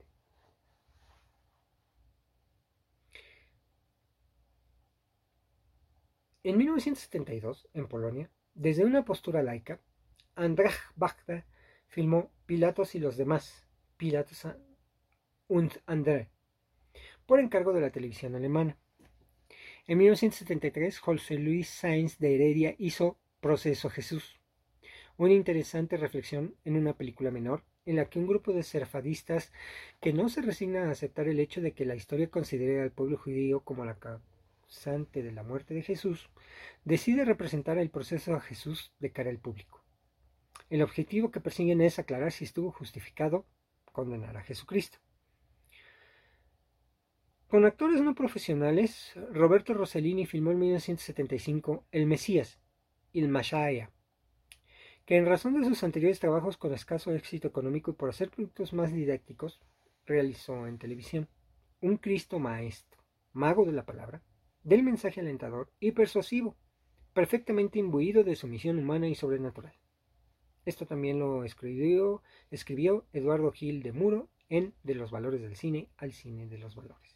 [6.46, 9.82] En 1972, en Polonia, desde una postura laica,
[10.36, 11.44] Andrzej Bachta
[11.88, 13.66] filmó Pilatos y los demás,
[13.98, 14.46] Pilatos
[15.48, 16.30] und André,
[17.26, 18.78] por encargo de la televisión alemana.
[19.88, 24.40] En 1973, José Luis Sainz de Heredia hizo Proceso Jesús,
[25.18, 29.52] una interesante reflexión en una película menor en la que un grupo de serfadistas
[30.00, 33.18] que no se resignan a aceptar el hecho de que la historia considere al pueblo
[33.18, 33.96] judío como la
[35.14, 36.30] de la muerte de Jesús,
[36.84, 39.84] decide representar el proceso a Jesús de cara al público.
[40.70, 43.46] El objetivo que persiguen es aclarar si estuvo justificado
[43.92, 44.98] condenar a Jesucristo.
[47.48, 52.60] Con actores no profesionales, Roberto Rossellini filmó en 1975 El Mesías,
[53.14, 53.92] Il Mashaya,
[55.06, 58.74] que en razón de sus anteriores trabajos con escaso éxito económico y por hacer productos
[58.74, 59.62] más didácticos,
[60.06, 61.30] realizó en televisión.
[61.80, 63.02] Un Cristo maestro,
[63.32, 64.22] mago de la palabra,
[64.66, 66.58] del mensaje alentador y persuasivo,
[67.14, 69.76] perfectamente imbuido de su misión humana y sobrenatural.
[70.66, 75.90] Esto también lo escribió, escribió Eduardo Gil de Muro en De los valores del cine
[75.98, 77.16] al cine de los valores.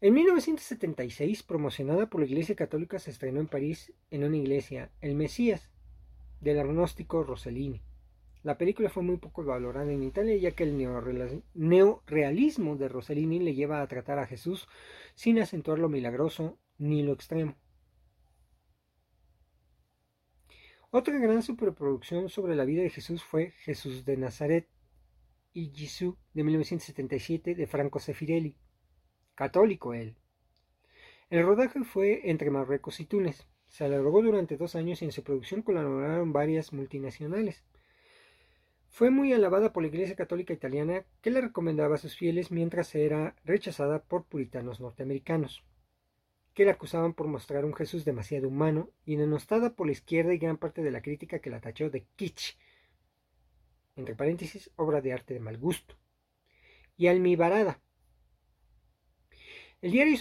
[0.00, 5.16] En 1976, promocionada por la Iglesia Católica, se estrenó en París, en una iglesia, El
[5.16, 5.70] Mesías,
[6.40, 7.82] del agnóstico Rossellini.
[8.44, 10.76] La película fue muy poco valorada en Italia, ya que el
[11.54, 14.68] neorealismo de Rossellini le lleva a tratar a Jesús
[15.14, 17.56] sin acentuar lo milagroso ni lo extremo.
[20.90, 24.68] Otra gran superproducción sobre la vida de Jesús fue Jesús de Nazaret
[25.54, 28.58] y Jesús de 1977 de Franco Sefirelli,
[29.34, 30.18] católico él.
[31.30, 33.46] El rodaje fue entre Marruecos y Túnez.
[33.68, 37.64] Se alargó durante dos años y en su producción colaboraron varias multinacionales.
[38.94, 42.94] Fue muy alabada por la Iglesia Católica Italiana, que la recomendaba a sus fieles mientras
[42.94, 45.64] era rechazada por puritanos norteamericanos,
[46.54, 50.38] que la acusaban por mostrar un Jesús demasiado humano y denostada por la izquierda y
[50.38, 52.56] gran parte de la crítica que la tachó de kitsch,
[53.96, 55.96] entre paréntesis, obra de arte de mal gusto,
[56.96, 57.80] y almibarada.
[59.82, 60.16] El diario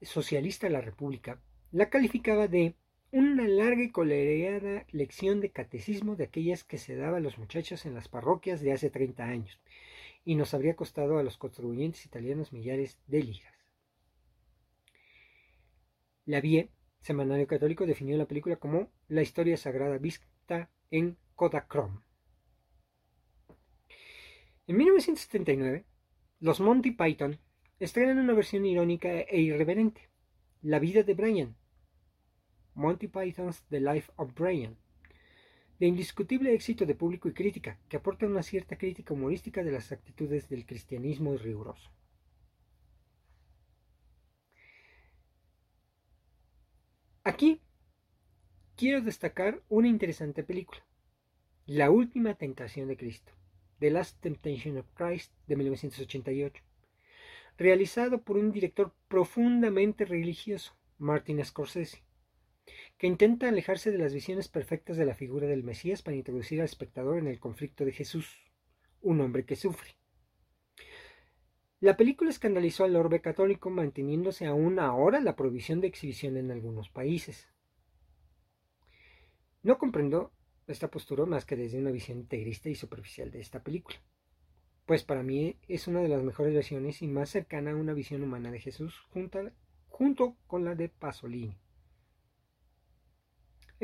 [0.00, 2.74] socialista La República la calificaba de
[3.16, 7.86] una larga y colereada lección de catecismo de aquellas que se daba a los muchachos
[7.86, 9.60] en las parroquias de hace 30 años,
[10.24, 13.54] y nos habría costado a los contribuyentes italianos millares de liras.
[16.26, 16.70] La Vie,
[17.02, 22.00] semanario católico, definió la película como la historia sagrada vista en Kodachrome.
[24.66, 25.84] En 1979,
[26.40, 27.38] los Monty Python
[27.78, 30.08] estrenan una versión irónica e irreverente,
[30.62, 31.56] La vida de Brian,
[32.74, 34.76] Monty Python's The Life of Brian,
[35.78, 39.92] de indiscutible éxito de público y crítica, que aporta una cierta crítica humorística de las
[39.92, 41.90] actitudes del cristianismo riguroso.
[47.24, 47.60] Aquí
[48.76, 50.84] quiero destacar una interesante película,
[51.66, 53.32] La Última Tentación de Cristo,
[53.78, 56.62] The Last Temptation of Christ de 1988,
[57.56, 62.02] realizado por un director profundamente religioso, Martin Scorsese,
[62.98, 66.66] que intenta alejarse de las visiones perfectas de la figura del Mesías para introducir al
[66.66, 68.38] espectador en el conflicto de Jesús,
[69.00, 69.96] un hombre que sufre.
[71.80, 76.88] La película escandalizó al orbe católico manteniéndose aún ahora la prohibición de exhibición en algunos
[76.88, 77.48] países.
[79.62, 80.32] No comprendo
[80.66, 83.98] esta postura más que desde una visión integrista y superficial de esta película,
[84.86, 88.22] pues para mí es una de las mejores versiones y más cercana a una visión
[88.22, 89.50] humana de Jesús junto,
[89.88, 91.58] junto con la de Pasolini.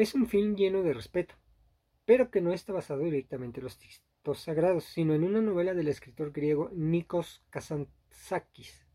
[0.01, 1.35] Es un film lleno de respeto,
[2.07, 3.67] pero que no está basado directamente en
[4.25, 8.87] los sagrados, sino en una novela del escritor griego Nikos Kazantzakis.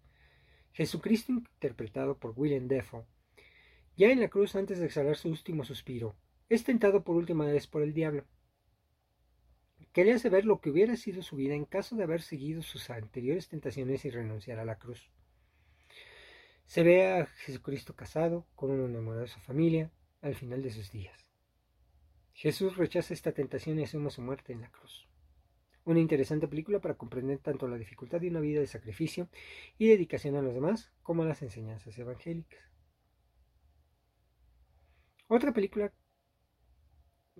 [0.71, 3.05] Jesucristo interpretado por Willem Dafoe,
[3.95, 6.15] ya en la cruz antes de exhalar su último suspiro,
[6.49, 8.25] es tentado por última vez por el diablo,
[9.93, 12.63] que le hace ver lo que hubiera sido su vida en caso de haber seguido
[12.63, 15.11] sus anteriores tentaciones y renunciar a la cruz.
[16.65, 19.91] Se ve a Jesucristo casado, con una numerosa familia,
[20.25, 21.29] al final de sus días.
[22.33, 25.07] Jesús rechaza esta tentación y asume su muerte en la cruz.
[25.83, 29.29] Una interesante película para comprender tanto la dificultad de una vida de sacrificio
[29.77, 32.59] y dedicación a los demás como las enseñanzas evangélicas.
[35.27, 35.93] Otra película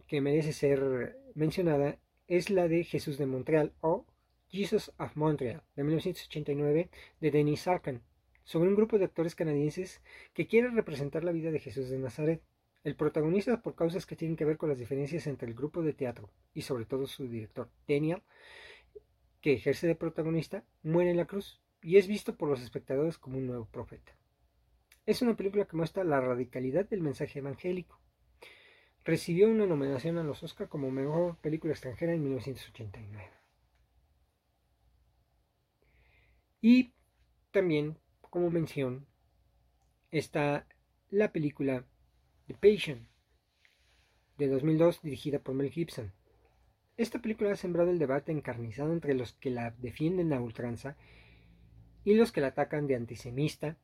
[0.06, 4.06] que merece ser mencionada es la de Jesús de Montreal o
[4.50, 8.04] Jesus of Montreal de 1989 de Denis Arcan,
[8.44, 10.04] sobre un grupo de actores canadienses
[10.36, 12.44] que quieren representar la vida de Jesús de Nazaret.
[12.86, 15.94] El protagonista, por causas que tienen que ver con las diferencias entre el grupo de
[15.94, 18.22] teatro y sobre todo su director, Daniel,
[19.42, 23.40] que ejerce de protagonista, muere en la cruz y es visto por los espectadores como
[23.40, 24.16] un nuevo profeta.
[25.08, 28.00] Es una película que muestra la radicalidad del mensaje evangélico.
[29.04, 33.32] Recibió una nominación a los Oscar como mejor película extranjera en 1989.
[36.62, 36.94] Y
[37.50, 37.98] también,
[38.30, 39.08] como mención,
[40.12, 40.68] está
[41.10, 41.84] la película
[42.48, 43.08] The Patient,
[44.38, 46.12] de 2002, dirigida por Mel Gibson.
[46.98, 50.96] Esta película ha sembrado el debate encarnizado entre los que la defienden a ultranza
[52.04, 53.78] y los que la atacan de antisemita,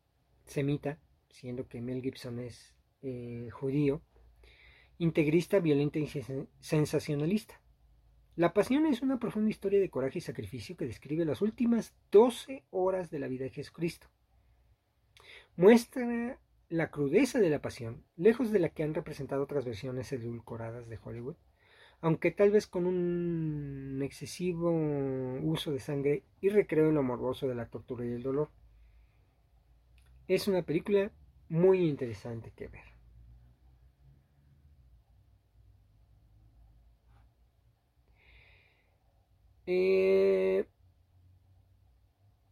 [0.45, 4.01] semita, siendo que Mel Gibson es eh, judío,
[4.99, 6.07] integrista, violenta y
[6.59, 7.59] sensacionalista.
[8.35, 12.63] La Pasión es una profunda historia de coraje y sacrificio que describe las últimas 12
[12.69, 14.07] horas de la vida de Jesucristo.
[15.57, 16.39] Muestra
[16.71, 20.97] la crudeza de la pasión, lejos de la que han representado otras versiones edulcoradas de
[21.03, 21.35] Hollywood,
[21.99, 24.71] aunque tal vez con un excesivo
[25.43, 28.49] uso de sangre y recreo en lo morboso de la tortura y el dolor.
[30.27, 31.11] Es una película
[31.49, 32.85] muy interesante que ver.
[39.65, 40.65] Eh,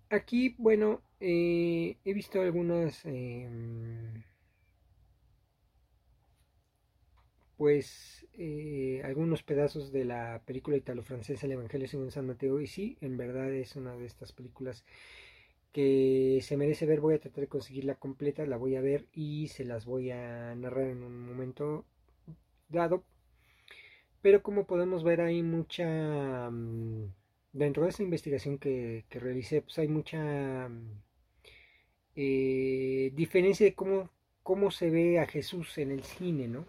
[0.10, 4.24] aquí, bueno, eh, he visto algunas, em,
[7.58, 12.98] pues, eh, algunos pedazos de la película italo-francesa El Evangelio según San Mateo y sí,
[13.02, 14.86] en verdad es una de estas películas
[15.74, 17.02] que se merece ver.
[17.02, 20.56] Voy a tratar de conseguirla completa, la voy a ver y se las voy a
[20.56, 21.86] narrar en un momento
[22.70, 23.04] dado.
[24.22, 26.50] Pero como podemos ver hay mucha...
[26.50, 27.12] Mm,
[27.54, 31.02] dentro de esa investigación que, que realicé, pues hay mucha mm,
[32.16, 34.10] eh, diferencia de cómo,
[34.44, 36.66] cómo se ve a Jesús en el cine, ¿no?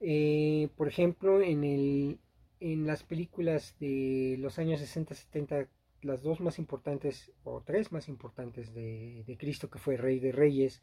[0.00, 2.18] Eh, por ejemplo, en, el,
[2.60, 5.68] en las películas de los años 60-70,
[6.02, 10.82] las dos más importantes, o tres más importantes de, Cristo, que fue Rey de Reyes,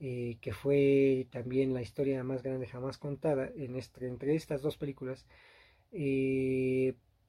[0.00, 5.26] eh, que fue también la historia más grande jamás contada, en entre estas dos películas,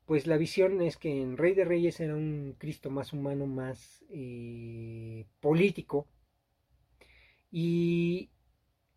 [0.06, 4.04] pues la visión es que en Rey de Reyes era un Cristo más humano, más
[4.10, 6.08] eh, político.
[7.52, 8.30] Y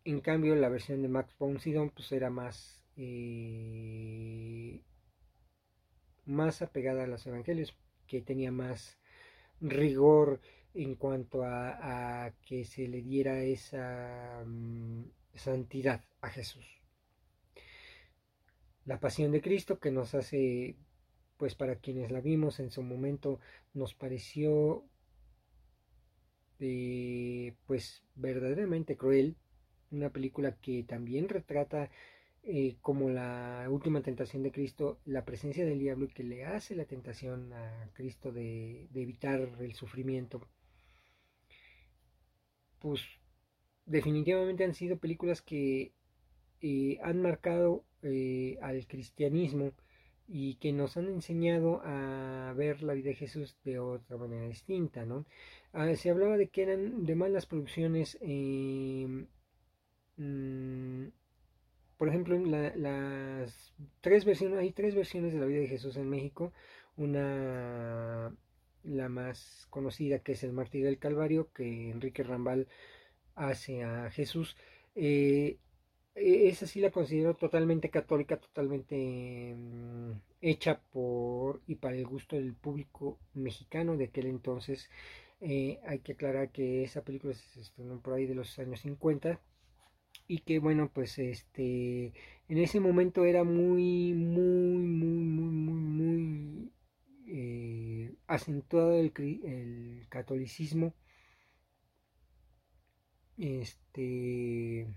[0.03, 4.81] en cambio la versión de Max von Sydow pues era más, eh,
[6.25, 7.75] más apegada a los evangelios.
[8.07, 8.97] que tenía más
[9.61, 10.41] rigor
[10.73, 15.03] en cuanto a, que se le diera esa mm,
[15.35, 16.65] santidad a Jesús.
[18.85, 20.75] La pasión de Cristo que nos hace,
[21.39, 23.39] pues para quienes la vimos en su momento,
[23.73, 24.83] nos pareció
[27.65, 29.37] pues verdaderamente cruel,
[29.91, 31.89] una película que también retrata
[32.43, 36.75] eh, como la última tentación de Cristo, la presencia del diablo y que le hace
[36.75, 40.45] la tentación a Cristo de, evitar el sufrimiento,
[42.79, 43.01] pues
[43.85, 45.93] definitivamente han sido películas que
[46.61, 49.71] eh, han marcado eh, al cristianismo
[50.31, 55.05] y que nos han enseñado a ver la vida de Jesús de otra manera distinta,
[55.05, 55.25] ¿no?
[55.73, 59.23] Ah, se hablaba de que eran de malas producciones mm,
[61.97, 66.53] por ejemplo, las tres versiones, hay tres versiones de la vida de Jesús en México.
[66.95, 68.33] Una,
[68.83, 72.67] la más conocida, que es el martirio del Calvario, que Enrique Rambal
[73.35, 74.55] hace a Jesús.
[74.95, 75.57] Eh,
[76.15, 82.53] esa sí la considero totalmente católica, totalmente mm, hecha por y para el gusto del
[82.55, 84.89] público mexicano de aquel entonces.
[85.41, 89.39] Eh, hay que aclarar que esa película se estrenó por ahí de los años 50
[90.27, 92.13] y que bueno pues este
[92.49, 96.71] en ese momento era muy muy muy muy muy muy
[97.27, 100.93] eh, acentuado el, el, catolicismo
[103.37, 104.87] este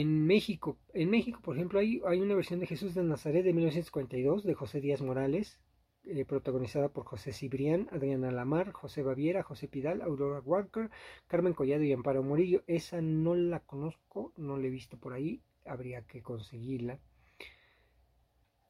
[0.00, 4.44] en México en México por ejemplo hay, una versión de Jesús de Nazaret de 1952
[4.44, 5.60] de José Díaz Morales
[6.06, 10.90] eh, protagonizada por José Cibrián, Adriana Lamar, José Baviera, José Pidal, Aurora Walker,
[11.28, 12.62] Carmen Collado y Amparo Murillo.
[12.66, 16.98] Esa no la conozco, no la he visto por ahí, habría que conseguirla.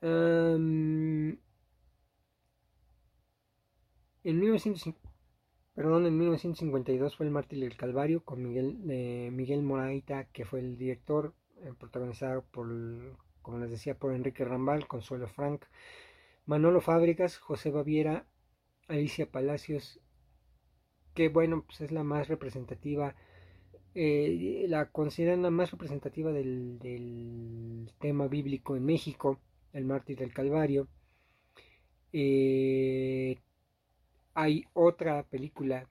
[0.01, 1.41] en,
[5.77, 11.35] 1952 fue el Mártir del Calvario con Miguel, eh, Miguel Moraita, que fue el director,
[11.63, 12.69] eh, protagonizado por,
[13.43, 15.65] como les decía, por Enrique Rambal, Consuelo Frank,
[16.47, 18.27] Manolo Fábricas, José Baviera,
[18.87, 20.01] Alicia Palacios,
[21.15, 23.15] que bueno, pues es la más representativa,
[23.95, 29.41] eh, la consideran la más representativa del, tema bíblico en México,
[29.73, 30.89] el mártir del Calvario.
[32.13, 33.39] Eh,
[34.35, 35.89] hay otra película,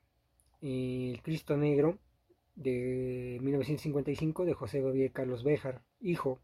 [0.61, 1.99] El Cristo Negro,
[2.55, 6.39] de 1955, de José Baviera Carlos Béjar, hijo,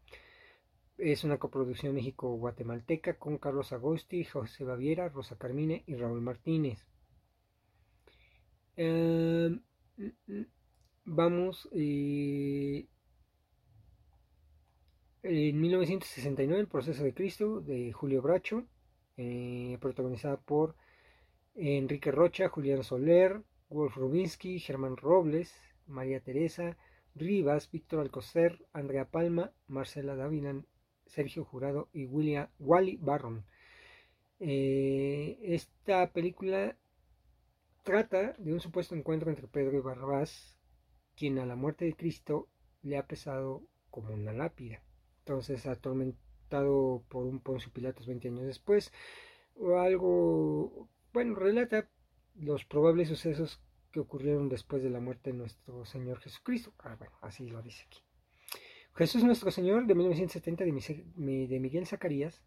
[1.00, 6.86] es una coproducción México-Guatemalteca con Carlos Agosti, José Baviera, Rosa Carmine y Raúl Martínez.
[8.76, 9.62] Em,
[11.04, 11.68] vamos.
[11.72, 12.86] Eh,
[15.22, 18.64] en 1969, El proceso de Cristo de Julio Bracho,
[19.16, 20.76] eh, protagonizada por
[21.54, 25.54] Enrique Rocha, Julián Soler, Wolf Rubinsky, Germán Robles,
[25.86, 26.76] María Teresa
[27.14, 30.66] Rivas, Víctor Alcocer, Andrea Palma, Marcela Davinan
[31.06, 33.44] Sergio Jurado y William Wally Barron.
[34.38, 36.76] Eh, esta película
[37.82, 40.56] trata de un supuesto encuentro entre Pedro y Barrabás,
[41.16, 42.48] quien a la muerte de Cristo
[42.82, 44.82] le ha pesado como una lápida.
[45.20, 48.92] Entonces, atormentado por un Poncio Pilatos 20 años después,
[49.56, 51.88] o algo, bueno, relata
[52.34, 53.60] los probables sucesos
[53.92, 56.72] que ocurrieron después de la muerte de nuestro Señor Jesucristo.
[56.78, 58.00] Ah, bueno, así lo dice aquí.
[58.94, 62.42] Jesús Nuestro Señor de 1970 de Miguel Zacarías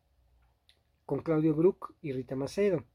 [1.06, 2.86] con Claudio Brook y Rita Macedo.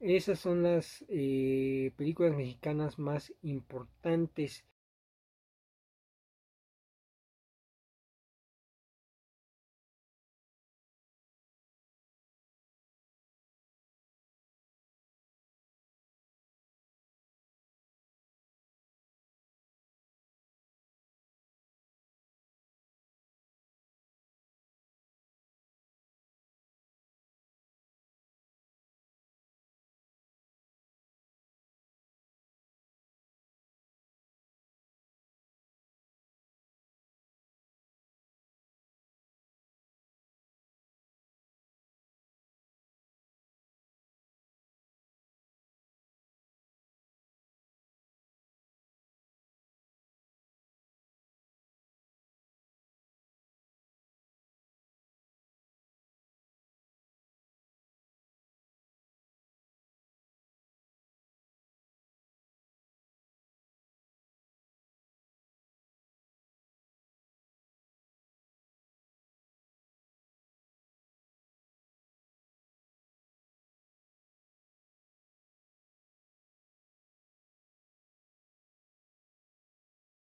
[0.00, 4.64] Esas son las eh, películas mexicanas más importantes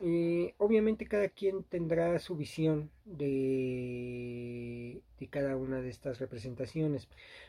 [0.02, 7.08] Eh, obviamente cada quien tendrá su visión de, cada una de estas representaciones.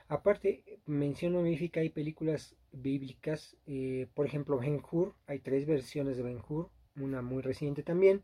[0.10, 6.24] Aparte, menciono que hay películas bíblicas, eh, por ejemplo Ben Hur, hay tres versiones de
[6.24, 8.22] Ben Hur, una muy reciente también,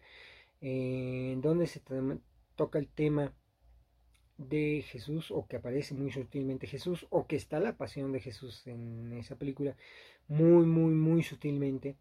[0.62, 1.82] eh, en donde se
[2.56, 3.34] toca el tema
[4.38, 8.68] de Jesús o que aparece muy sutilmente Jesús o que está la pasión de Jesús
[8.68, 9.76] en esa película
[10.28, 11.98] muy muy muy sutilmente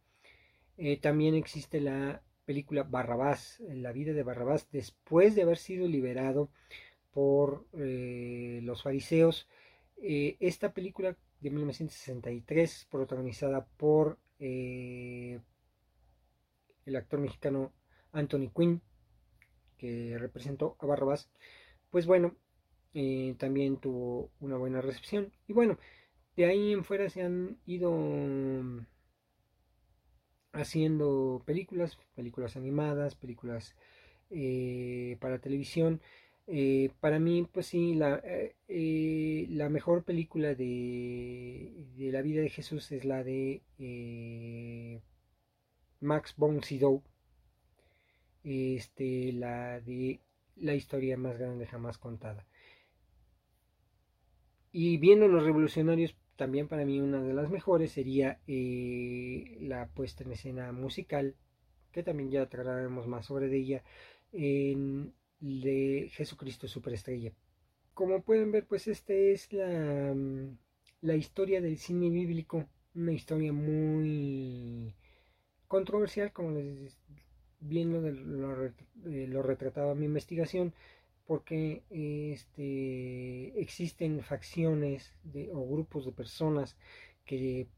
[0.78, 6.50] eh, también existe la película Barrabás, la vida de Barrabás, después de haber sido liberado
[7.12, 9.48] por eh, los fariseos.
[9.96, 15.40] Eh, esta película de 1963, protagonizada por el
[16.94, 17.72] actor mexicano
[18.12, 18.82] Anthony Quinn,
[19.78, 21.30] que representó a Barrabás,
[21.90, 22.36] pues bueno,
[23.38, 25.32] también tuvo una buena recepción.
[25.46, 25.78] Y bueno,
[26.36, 27.90] de ahí en fuera se han ido
[30.56, 33.74] haciendo películas, películas animadas, películas
[34.30, 36.00] eh, para televisión.
[36.48, 42.50] Eh, para mí, pues sí, la, eh, la mejor película de, de, la vida de
[42.50, 43.62] Jesús es la de
[46.00, 47.02] Max von Sydow,
[48.44, 50.20] este, la de
[50.56, 52.46] la historia más grande jamás contada.
[54.72, 60.24] Y viendo los revolucionarios, también para mí una de las mejores sería eh, la puesta
[60.24, 61.34] en escena musical,
[61.92, 63.82] que también ya trataremos más sobre ella,
[64.32, 67.32] en, de Jesucristo Superestrella.
[67.94, 70.14] Como pueden ver, pues esta es la,
[71.00, 74.94] la historia del cine bíblico, una historia muy
[75.66, 76.98] controversial, como les
[77.60, 80.74] bien lo, lo, eh, lo retrataba mi investigación,
[81.26, 85.12] porque este, existen facciones
[85.52, 86.76] o grupos de personas
[87.24, 87.68] que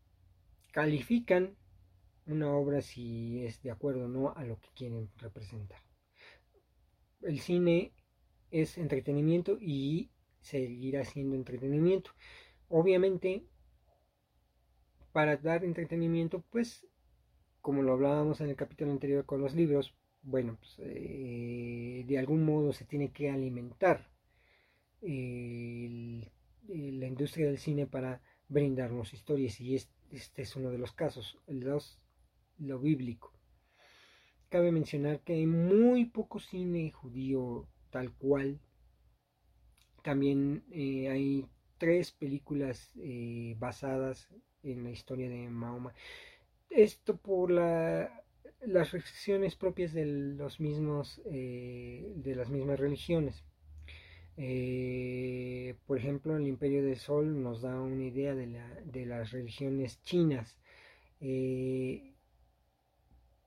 [0.73, 1.57] califican
[2.27, 5.81] una obra si es de acuerdo o no a lo que quieren representar.
[7.23, 7.93] El cine
[8.51, 12.11] es entretenimiento y seguirá siendo entretenimiento.
[12.69, 13.45] Obviamente,
[15.13, 16.87] para dar entretenimiento, pues,
[17.63, 19.97] como lo hablábamos en el capítulo anterior con los libros,
[20.29, 24.11] bueno, pues, eh, de algún modo se tiene que alimentar
[25.01, 31.61] la industria del cine para brindarnos historias y este, es uno de los casos, el
[31.61, 31.99] dos,
[32.59, 33.33] lo bíblico.
[34.51, 38.61] Cabe mencionar que hay muy poco cine judío tal cual.
[40.03, 41.47] También eh, hay
[41.79, 44.29] tres películas eh, basadas
[44.63, 45.95] en la historia de Mahoma.
[46.71, 48.25] Esto por la
[48.61, 53.45] las restricciones propias de los mismos eh, de las mismas religiones.
[54.37, 59.33] Eh, por ejemplo el imperio del sol nos da una idea de, la, de las
[59.33, 60.57] religiones chinas.
[61.21, 62.15] Eh,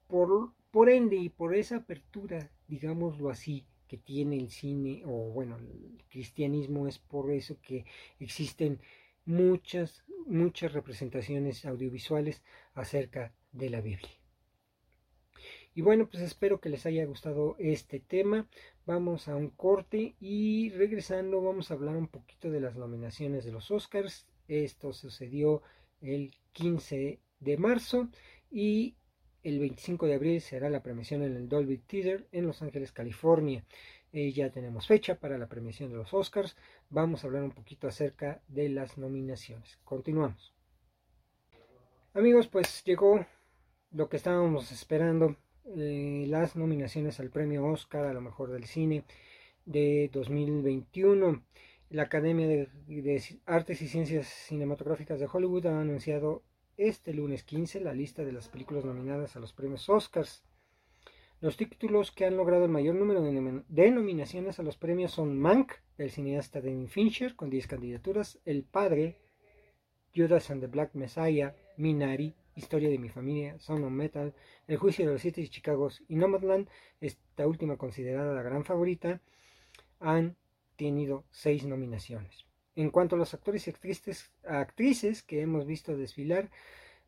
[0.07, 5.57] por, por ende y por esa apertura digámoslo así que tiene el cine o bueno
[5.57, 7.85] el cristianismo es por eso que
[8.19, 8.79] existen
[9.25, 12.41] muchas muchas representaciones audiovisuales
[12.73, 14.20] acerca de la Biblia
[15.73, 18.47] y bueno, pues espero que les haya gustado este tema.
[18.85, 23.53] Vamos a un corte y regresando vamos a hablar un poquito de las nominaciones de
[23.53, 24.27] los Oscars.
[24.49, 25.61] Esto sucedió
[26.01, 28.09] el 15 de marzo
[28.49, 28.95] y
[29.43, 33.63] el 25 de abril será la premiación en el Dolby Theater en Los Ángeles, California.
[34.11, 36.57] Eh, ya tenemos fecha para la premiación de los Oscars.
[36.89, 39.79] Vamos a hablar un poquito acerca de las nominaciones.
[39.85, 40.53] Continuamos.
[42.13, 43.25] Amigos, pues llegó
[43.91, 49.03] lo que estábamos esperando eh, las nominaciones al premio Oscar a lo mejor del cine
[49.65, 51.43] de 2021.
[51.89, 56.43] La Academia de, Artes y Ciencias Cinematográficas de Hollywood ha anunciado
[56.77, 60.43] este lunes 15 la lista de las películas nominadas a los premios Oscars.
[61.41, 65.73] Los títulos que han logrado el mayor número de, nominaciones a los premios son Mank,
[65.97, 69.17] del cineasta David Fincher, con 10 candidaturas, El Padre,
[70.15, 74.33] Judas and the Black Messiah, Minari, Historia de mi familia, Sound of Metal,
[74.67, 76.67] El juicio de los siete Chicago y Nomadland,
[76.99, 79.21] esta última considerada la gran favorita,
[79.99, 80.35] han
[80.75, 82.45] tenido seis nominaciones.
[82.75, 83.73] En cuanto a los actores y
[84.43, 86.49] actrices, que hemos visto desfilar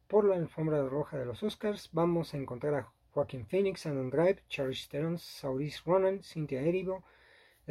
[0.08, 4.44] por la alfombra roja de los Oscars, vamos a encontrar a Joaquin Phoenix, Andrew Drive,
[4.50, 7.04] Charles Theron, Saoirse Ronan, Cynthia Erivo,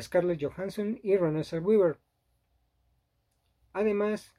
[0.01, 1.99] Scarlett Johansson y Renée Zellweger.
[3.73, 4.33] Además,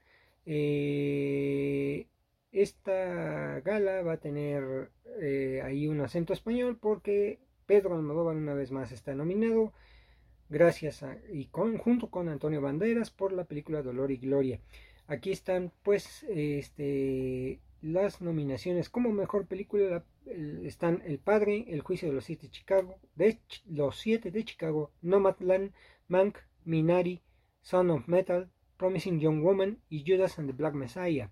[0.46, 2.08] eh,
[2.54, 8.72] esta gala va a tener eh, ahí un acento español porque Pedro Almodóvar una vez
[8.72, 9.74] más está nominado
[10.50, 14.60] gracias y junto con Antonio Banderas por la película Dolor y Gloria.
[15.08, 20.06] Aquí están pues este, las nominaciones como mejor película
[20.64, 23.00] están El Padre, El Juicio de los Siete de Chicago,
[23.66, 25.74] Los Siete de Chicago, Nomadland,
[26.08, 27.22] Mank, Minari,
[27.62, 31.30] Son of Metal, Promising Young Woman y Judas and the Black Messiah.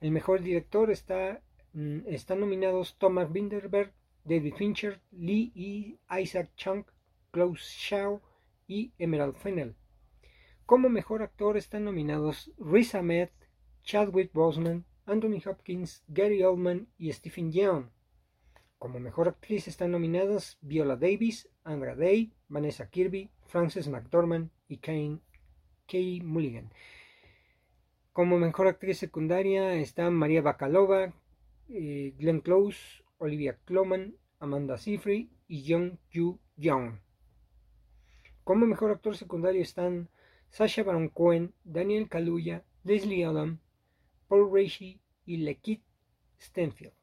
[0.00, 1.42] El mejor director está,
[1.72, 3.92] mm, están nominados Thomas Binderberg,
[4.24, 6.84] David Fincher, Lee y Isaac Chung,
[7.32, 8.20] Klaus Shaw
[8.68, 9.74] y Emerald Fennell.
[10.66, 13.30] Como mejor actor están nominados Riz Ahmed,
[13.82, 17.90] Chadwick Boseman, Anthony Hopkins, Gary Oldman y Stephen Yeun.
[18.78, 25.20] Como mejor actriz están nominadas Viola Davis, Andra Day, Vanessa Kirby, Frances McDormand y Kane
[25.88, 26.70] Kay Mulligan.
[28.18, 31.14] Como mejor actriz secundaria están María Bacalova,
[31.68, 36.98] eh, Glenn Close, Olivia Cloman, Amanda Seyfried y Young Yu Young.
[38.42, 40.08] Como mejor actor secundario están
[40.50, 43.60] Sasha Baron Cohen, Daniel Kaluuya, Leslie Adam,
[44.26, 45.84] Paul Raci y Lekit
[46.40, 46.94] Stenfield.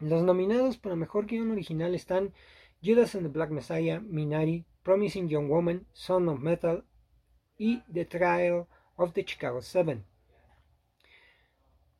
[0.00, 2.34] Los nominados para mejor guion original están
[2.82, 6.84] Judas and the Black Messiah, Minari, Promising Young Woman, Son of Metal
[7.56, 8.66] y The Trial
[8.96, 10.04] of the Chicago Seven.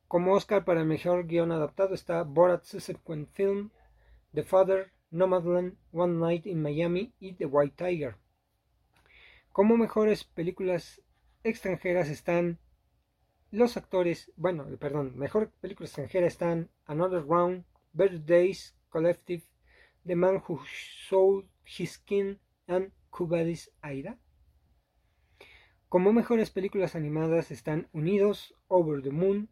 [0.07, 3.71] Como Oscar para mejor guion adaptado está Borat Subsequent Film,
[4.33, 8.15] The Father, Nomadland, One Night in Miami y The White Tiger.
[9.51, 11.01] Como mejores películas
[11.43, 12.59] extranjeras están
[13.51, 17.63] los actores, bueno, perdón, mejor película extranjera están Another Round,
[17.93, 19.43] Better Days, Collective,
[20.05, 20.59] The Man Who
[21.07, 24.17] Sold His Skin and Cubadis Aida.
[25.93, 29.47] Como mejores películas animadas están Unidos, Over the Moon,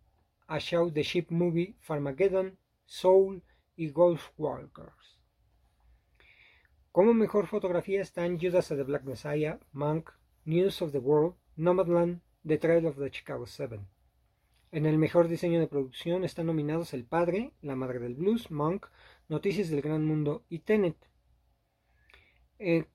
[0.47, 3.43] A Show the Ship Movie, Farmageddon, Soul
[3.75, 5.19] y Golf Walkers.
[6.91, 10.09] Como mejor fotografía están Judas of the Black Messiah, Monk,
[10.43, 13.87] News of the World, Nomadland, The Trail of the Chicago Seven.
[14.71, 18.87] En el mejor diseño de producción están nominados El Padre, La Madre del Blues, Monk,
[19.29, 20.97] Noticias del Gran Mundo y Tenet.
[22.57, 22.85] Eh,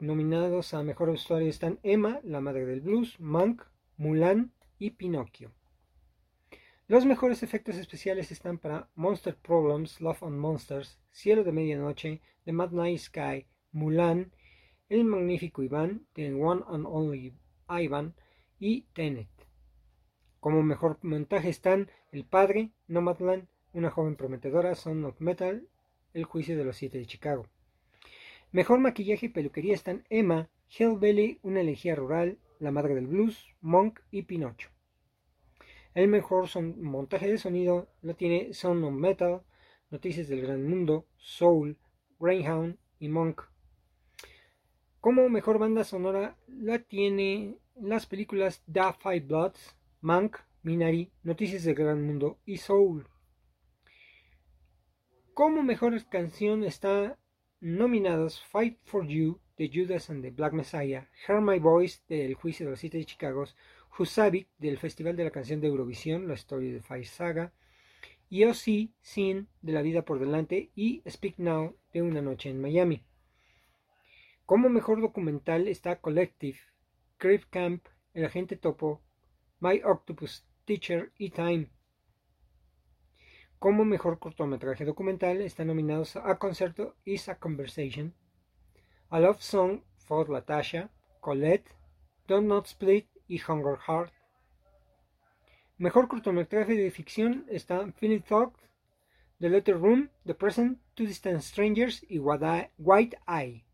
[0.00, 3.62] nominados a mejor vestuario están Emma, La Madre del Blues, Monk,
[3.96, 5.52] Mulan y Pinocchio.
[6.88, 12.52] Los mejores efectos especiales están para Monster Problems, Love on Monsters, Cielo de Medianoche, The
[12.52, 14.32] Mad Night Sky, Mulan,
[14.88, 17.34] El Magnífico Iván, The One and Only
[17.68, 18.14] Ivan
[18.58, 19.28] y Tenet.
[20.40, 25.68] Como mejor montaje están El Padre, Nomadland, Una joven prometedora, Son of Metal,
[26.12, 27.46] El juicio de los siete de Chicago.
[28.52, 34.00] Mejor maquillaje y peluquería están Emma, Hellbelly, Una elegía rural, La madre del blues, Monk
[34.10, 34.70] y Pinocho.
[35.94, 36.48] El mejor
[36.78, 39.42] montaje de sonido lo tiene Son of Metal,
[39.90, 41.78] Noticias del Gran Mundo, Soul,
[42.18, 43.42] Greyhound y Monk.
[44.98, 51.76] Como mejor banda sonora la tiene las películas Da Five Bloods, Mank, Minari, Noticias del
[51.76, 53.06] Gran Mundo y Soul.
[55.34, 57.16] Como mejor canción está
[57.60, 62.64] nominados Fight for You de Judas and the Black Messiah, Hear My Voice del Juicio
[62.64, 63.44] de los Siete de Chicago,
[63.98, 67.52] Husavik del Festival de la Canción de Eurovisión, la historia de Fire Saga,
[68.30, 68.88] y O.C.
[69.02, 73.04] Sin de La Vida por Delante y Speak Now de Una Noche en Miami.
[74.46, 76.58] Como mejor documental está Collective,
[77.18, 77.84] Crib Camp,
[78.14, 79.02] El Agente Topo,
[79.58, 81.68] My Octopus Teacher y Time.
[83.60, 88.14] Como mejor cortometraje documental están nominados A Concerto is a Conversation,
[89.10, 90.88] A Love Song for Latasha,
[91.20, 91.70] Colette,
[92.26, 94.14] Don't Not Split y Hunger Heart.
[95.76, 98.54] Mejor cortometraje de ficción está Philip Thought,
[99.40, 103.66] The Letter Room, The Present, Two Distant Strangers y White Eye.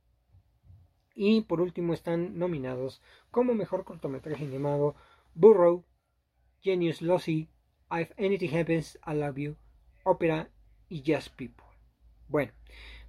[1.14, 4.96] Y por último están nominados como mejor cortometraje animado
[5.36, 5.84] Burrow,
[6.60, 7.48] Genius Lossy,
[7.92, 9.56] If Anything Happens, I Love You,
[10.06, 10.48] Opera
[10.88, 11.66] y Just People.
[12.28, 12.52] Bueno,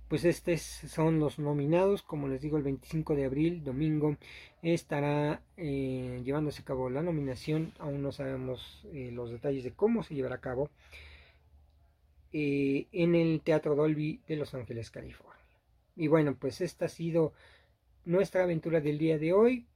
[0.07, 2.01] pues estos son los nominados.
[2.01, 4.17] Como les digo, el 25 de abril, domingo,
[4.63, 7.71] estará eh, llevándose a cabo la nominación.
[7.77, 10.71] Aún no sabemos eh, los detalles de cómo se llevará a cabo
[12.33, 15.45] eh, en el Teatro Dolby de Los Ángeles, California.
[15.95, 17.33] Y bueno, pues esta ha sido
[18.05, 19.67] nuestra aventura del día de hoy.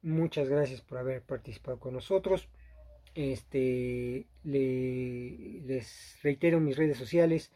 [0.00, 2.48] Muchas gracias por haber participado con nosotros.
[3.14, 7.52] Este, les reitero mis redes sociales.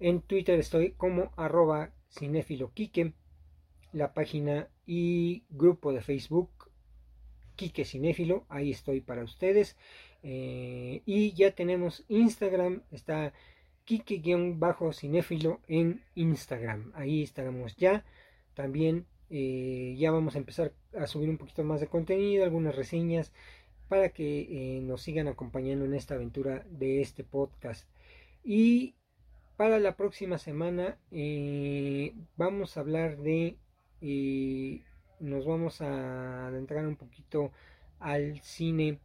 [0.00, 3.12] En Twitter estoy como arroba cinéfiloquique.
[3.92, 6.50] La página y grupo de Facebook
[7.56, 8.44] Quique Cinéfilo.
[8.48, 9.76] Ahí estoy para ustedes.
[10.22, 12.82] Eh, y ya tenemos Instagram.
[12.90, 13.32] Está
[13.84, 16.92] Quique-cinéfilo en Instagram.
[16.94, 18.04] Ahí estaremos ya.
[18.54, 23.32] También eh, ya vamos a empezar a subir un poquito más de contenido, algunas reseñas
[23.88, 27.88] para que eh, nos sigan acompañando en esta aventura de este podcast.
[28.42, 28.94] Y
[29.56, 33.58] para la próxima semana eh, vamos a hablar de,
[34.00, 34.82] eh,
[35.20, 37.52] nos vamos a adentrar un poquito
[37.98, 39.00] al cine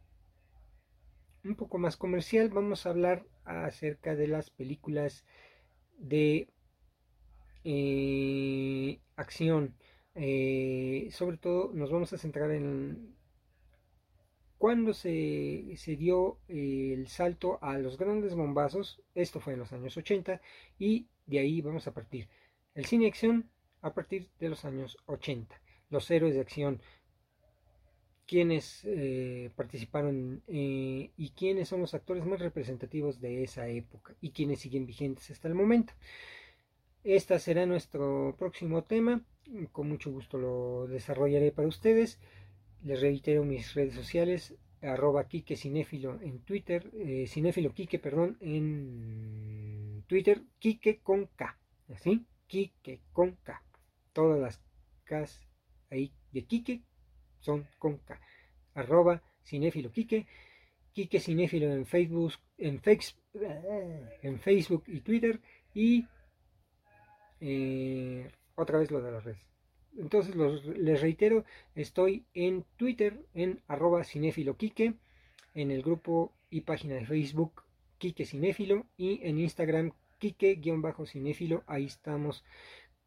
[1.44, 2.48] un poco más comercial.
[2.50, 5.24] Vamos a hablar acerca de las películas
[5.98, 6.48] de
[9.16, 9.74] acción.
[11.10, 13.14] sobre todo nos vamos a centrar en
[14.62, 19.96] cuando se, dio eh, el salto a los grandes bombazos, esto fue en los años
[19.96, 20.40] 80
[20.78, 22.28] y de ahí vamos a partir.
[22.76, 23.50] El cine acción
[23.80, 25.60] a partir de los años 80.
[25.90, 26.80] Los héroes de acción,
[28.24, 34.30] quienes eh, participaron eh, y quiénes son los actores más representativos de esa época y
[34.30, 35.92] quienes siguen vigentes hasta el momento.
[37.02, 39.24] Este será nuestro próximo tema.
[39.72, 42.20] Con mucho gusto lo desarrollaré para ustedes.
[42.84, 50.02] Les reitero mis redes sociales, arroba Quique Cinéfilo en Twitter, eh, Cinéfilo Quique, perdón, en
[50.08, 51.56] Twitter, Quique con K,
[51.94, 52.26] ¿así?
[52.48, 53.62] Quique con K.
[54.12, 54.60] Todas las
[55.04, 55.24] K
[55.90, 56.82] ahí de Quique
[57.38, 58.20] son con K.
[58.74, 60.26] Arroba Cinéfilo Quique,
[60.92, 62.80] Quique Cinéfilo en Facebook, en,
[64.22, 65.40] en Facebook y Twitter
[65.72, 66.04] y
[67.40, 69.51] eh, otra vez lo de las redes.
[69.96, 74.94] Entonces les reitero, estoy en Twitter en arroba cinéfiloquique,
[75.54, 77.62] en el grupo y página de Facebook
[77.98, 82.44] Quique Cinéfilo y en Instagram Quique-cinéfilo, ahí estamos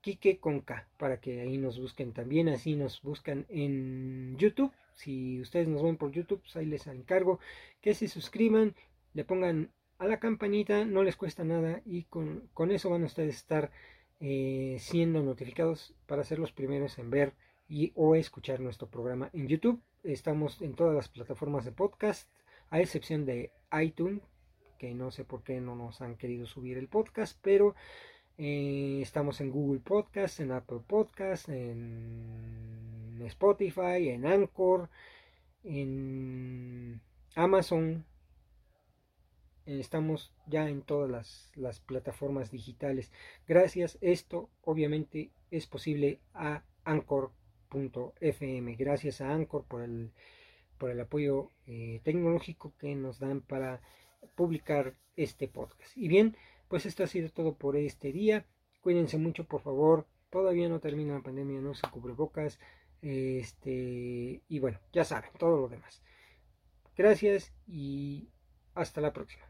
[0.01, 5.41] Quique con K, para que ahí nos busquen también, así nos buscan en YouTube, si
[5.41, 7.39] ustedes nos ven por YouTube, pues ahí les encargo
[7.81, 8.75] que se suscriban,
[9.13, 13.07] le pongan a la campanita, no les cuesta nada y con, con eso van a
[13.07, 13.71] ustedes estar
[14.28, 17.36] eh, siendo notificados para ser los primeros en ver
[17.69, 19.80] y o escuchar nuestro programa en YouTube.
[20.03, 22.28] Estamos en todas las plataformas de podcast,
[22.71, 24.23] a excepción de iTunes,
[24.80, 27.76] que no sé por qué no nos han querido subir el podcast, pero
[28.39, 34.89] eh, estamos en Google Podcast, en Apple Podcast, en Spotify, en Anchor,
[35.63, 36.99] en
[37.36, 38.05] Amazon,
[39.66, 43.11] estamos ya en todas las, plataformas digitales.
[43.47, 48.76] Gracias, esto obviamente es posible a Anchor.fm.
[48.76, 50.11] Gracias a Anchor por el,
[50.78, 53.82] por el apoyo eh, tecnológico que nos dan para
[54.36, 55.95] publicar este podcast.
[55.95, 56.36] Y bien,
[56.68, 58.45] pues esto ha sido todo por este día.
[58.82, 60.07] Cuídense mucho, por favor.
[60.30, 62.59] Todavía no termina la pandemia, no se cubre bocas.
[63.01, 66.01] Este, y bueno, ya saben, todo lo demás.
[66.95, 68.30] Gracias y
[68.74, 69.44] hasta la próxima.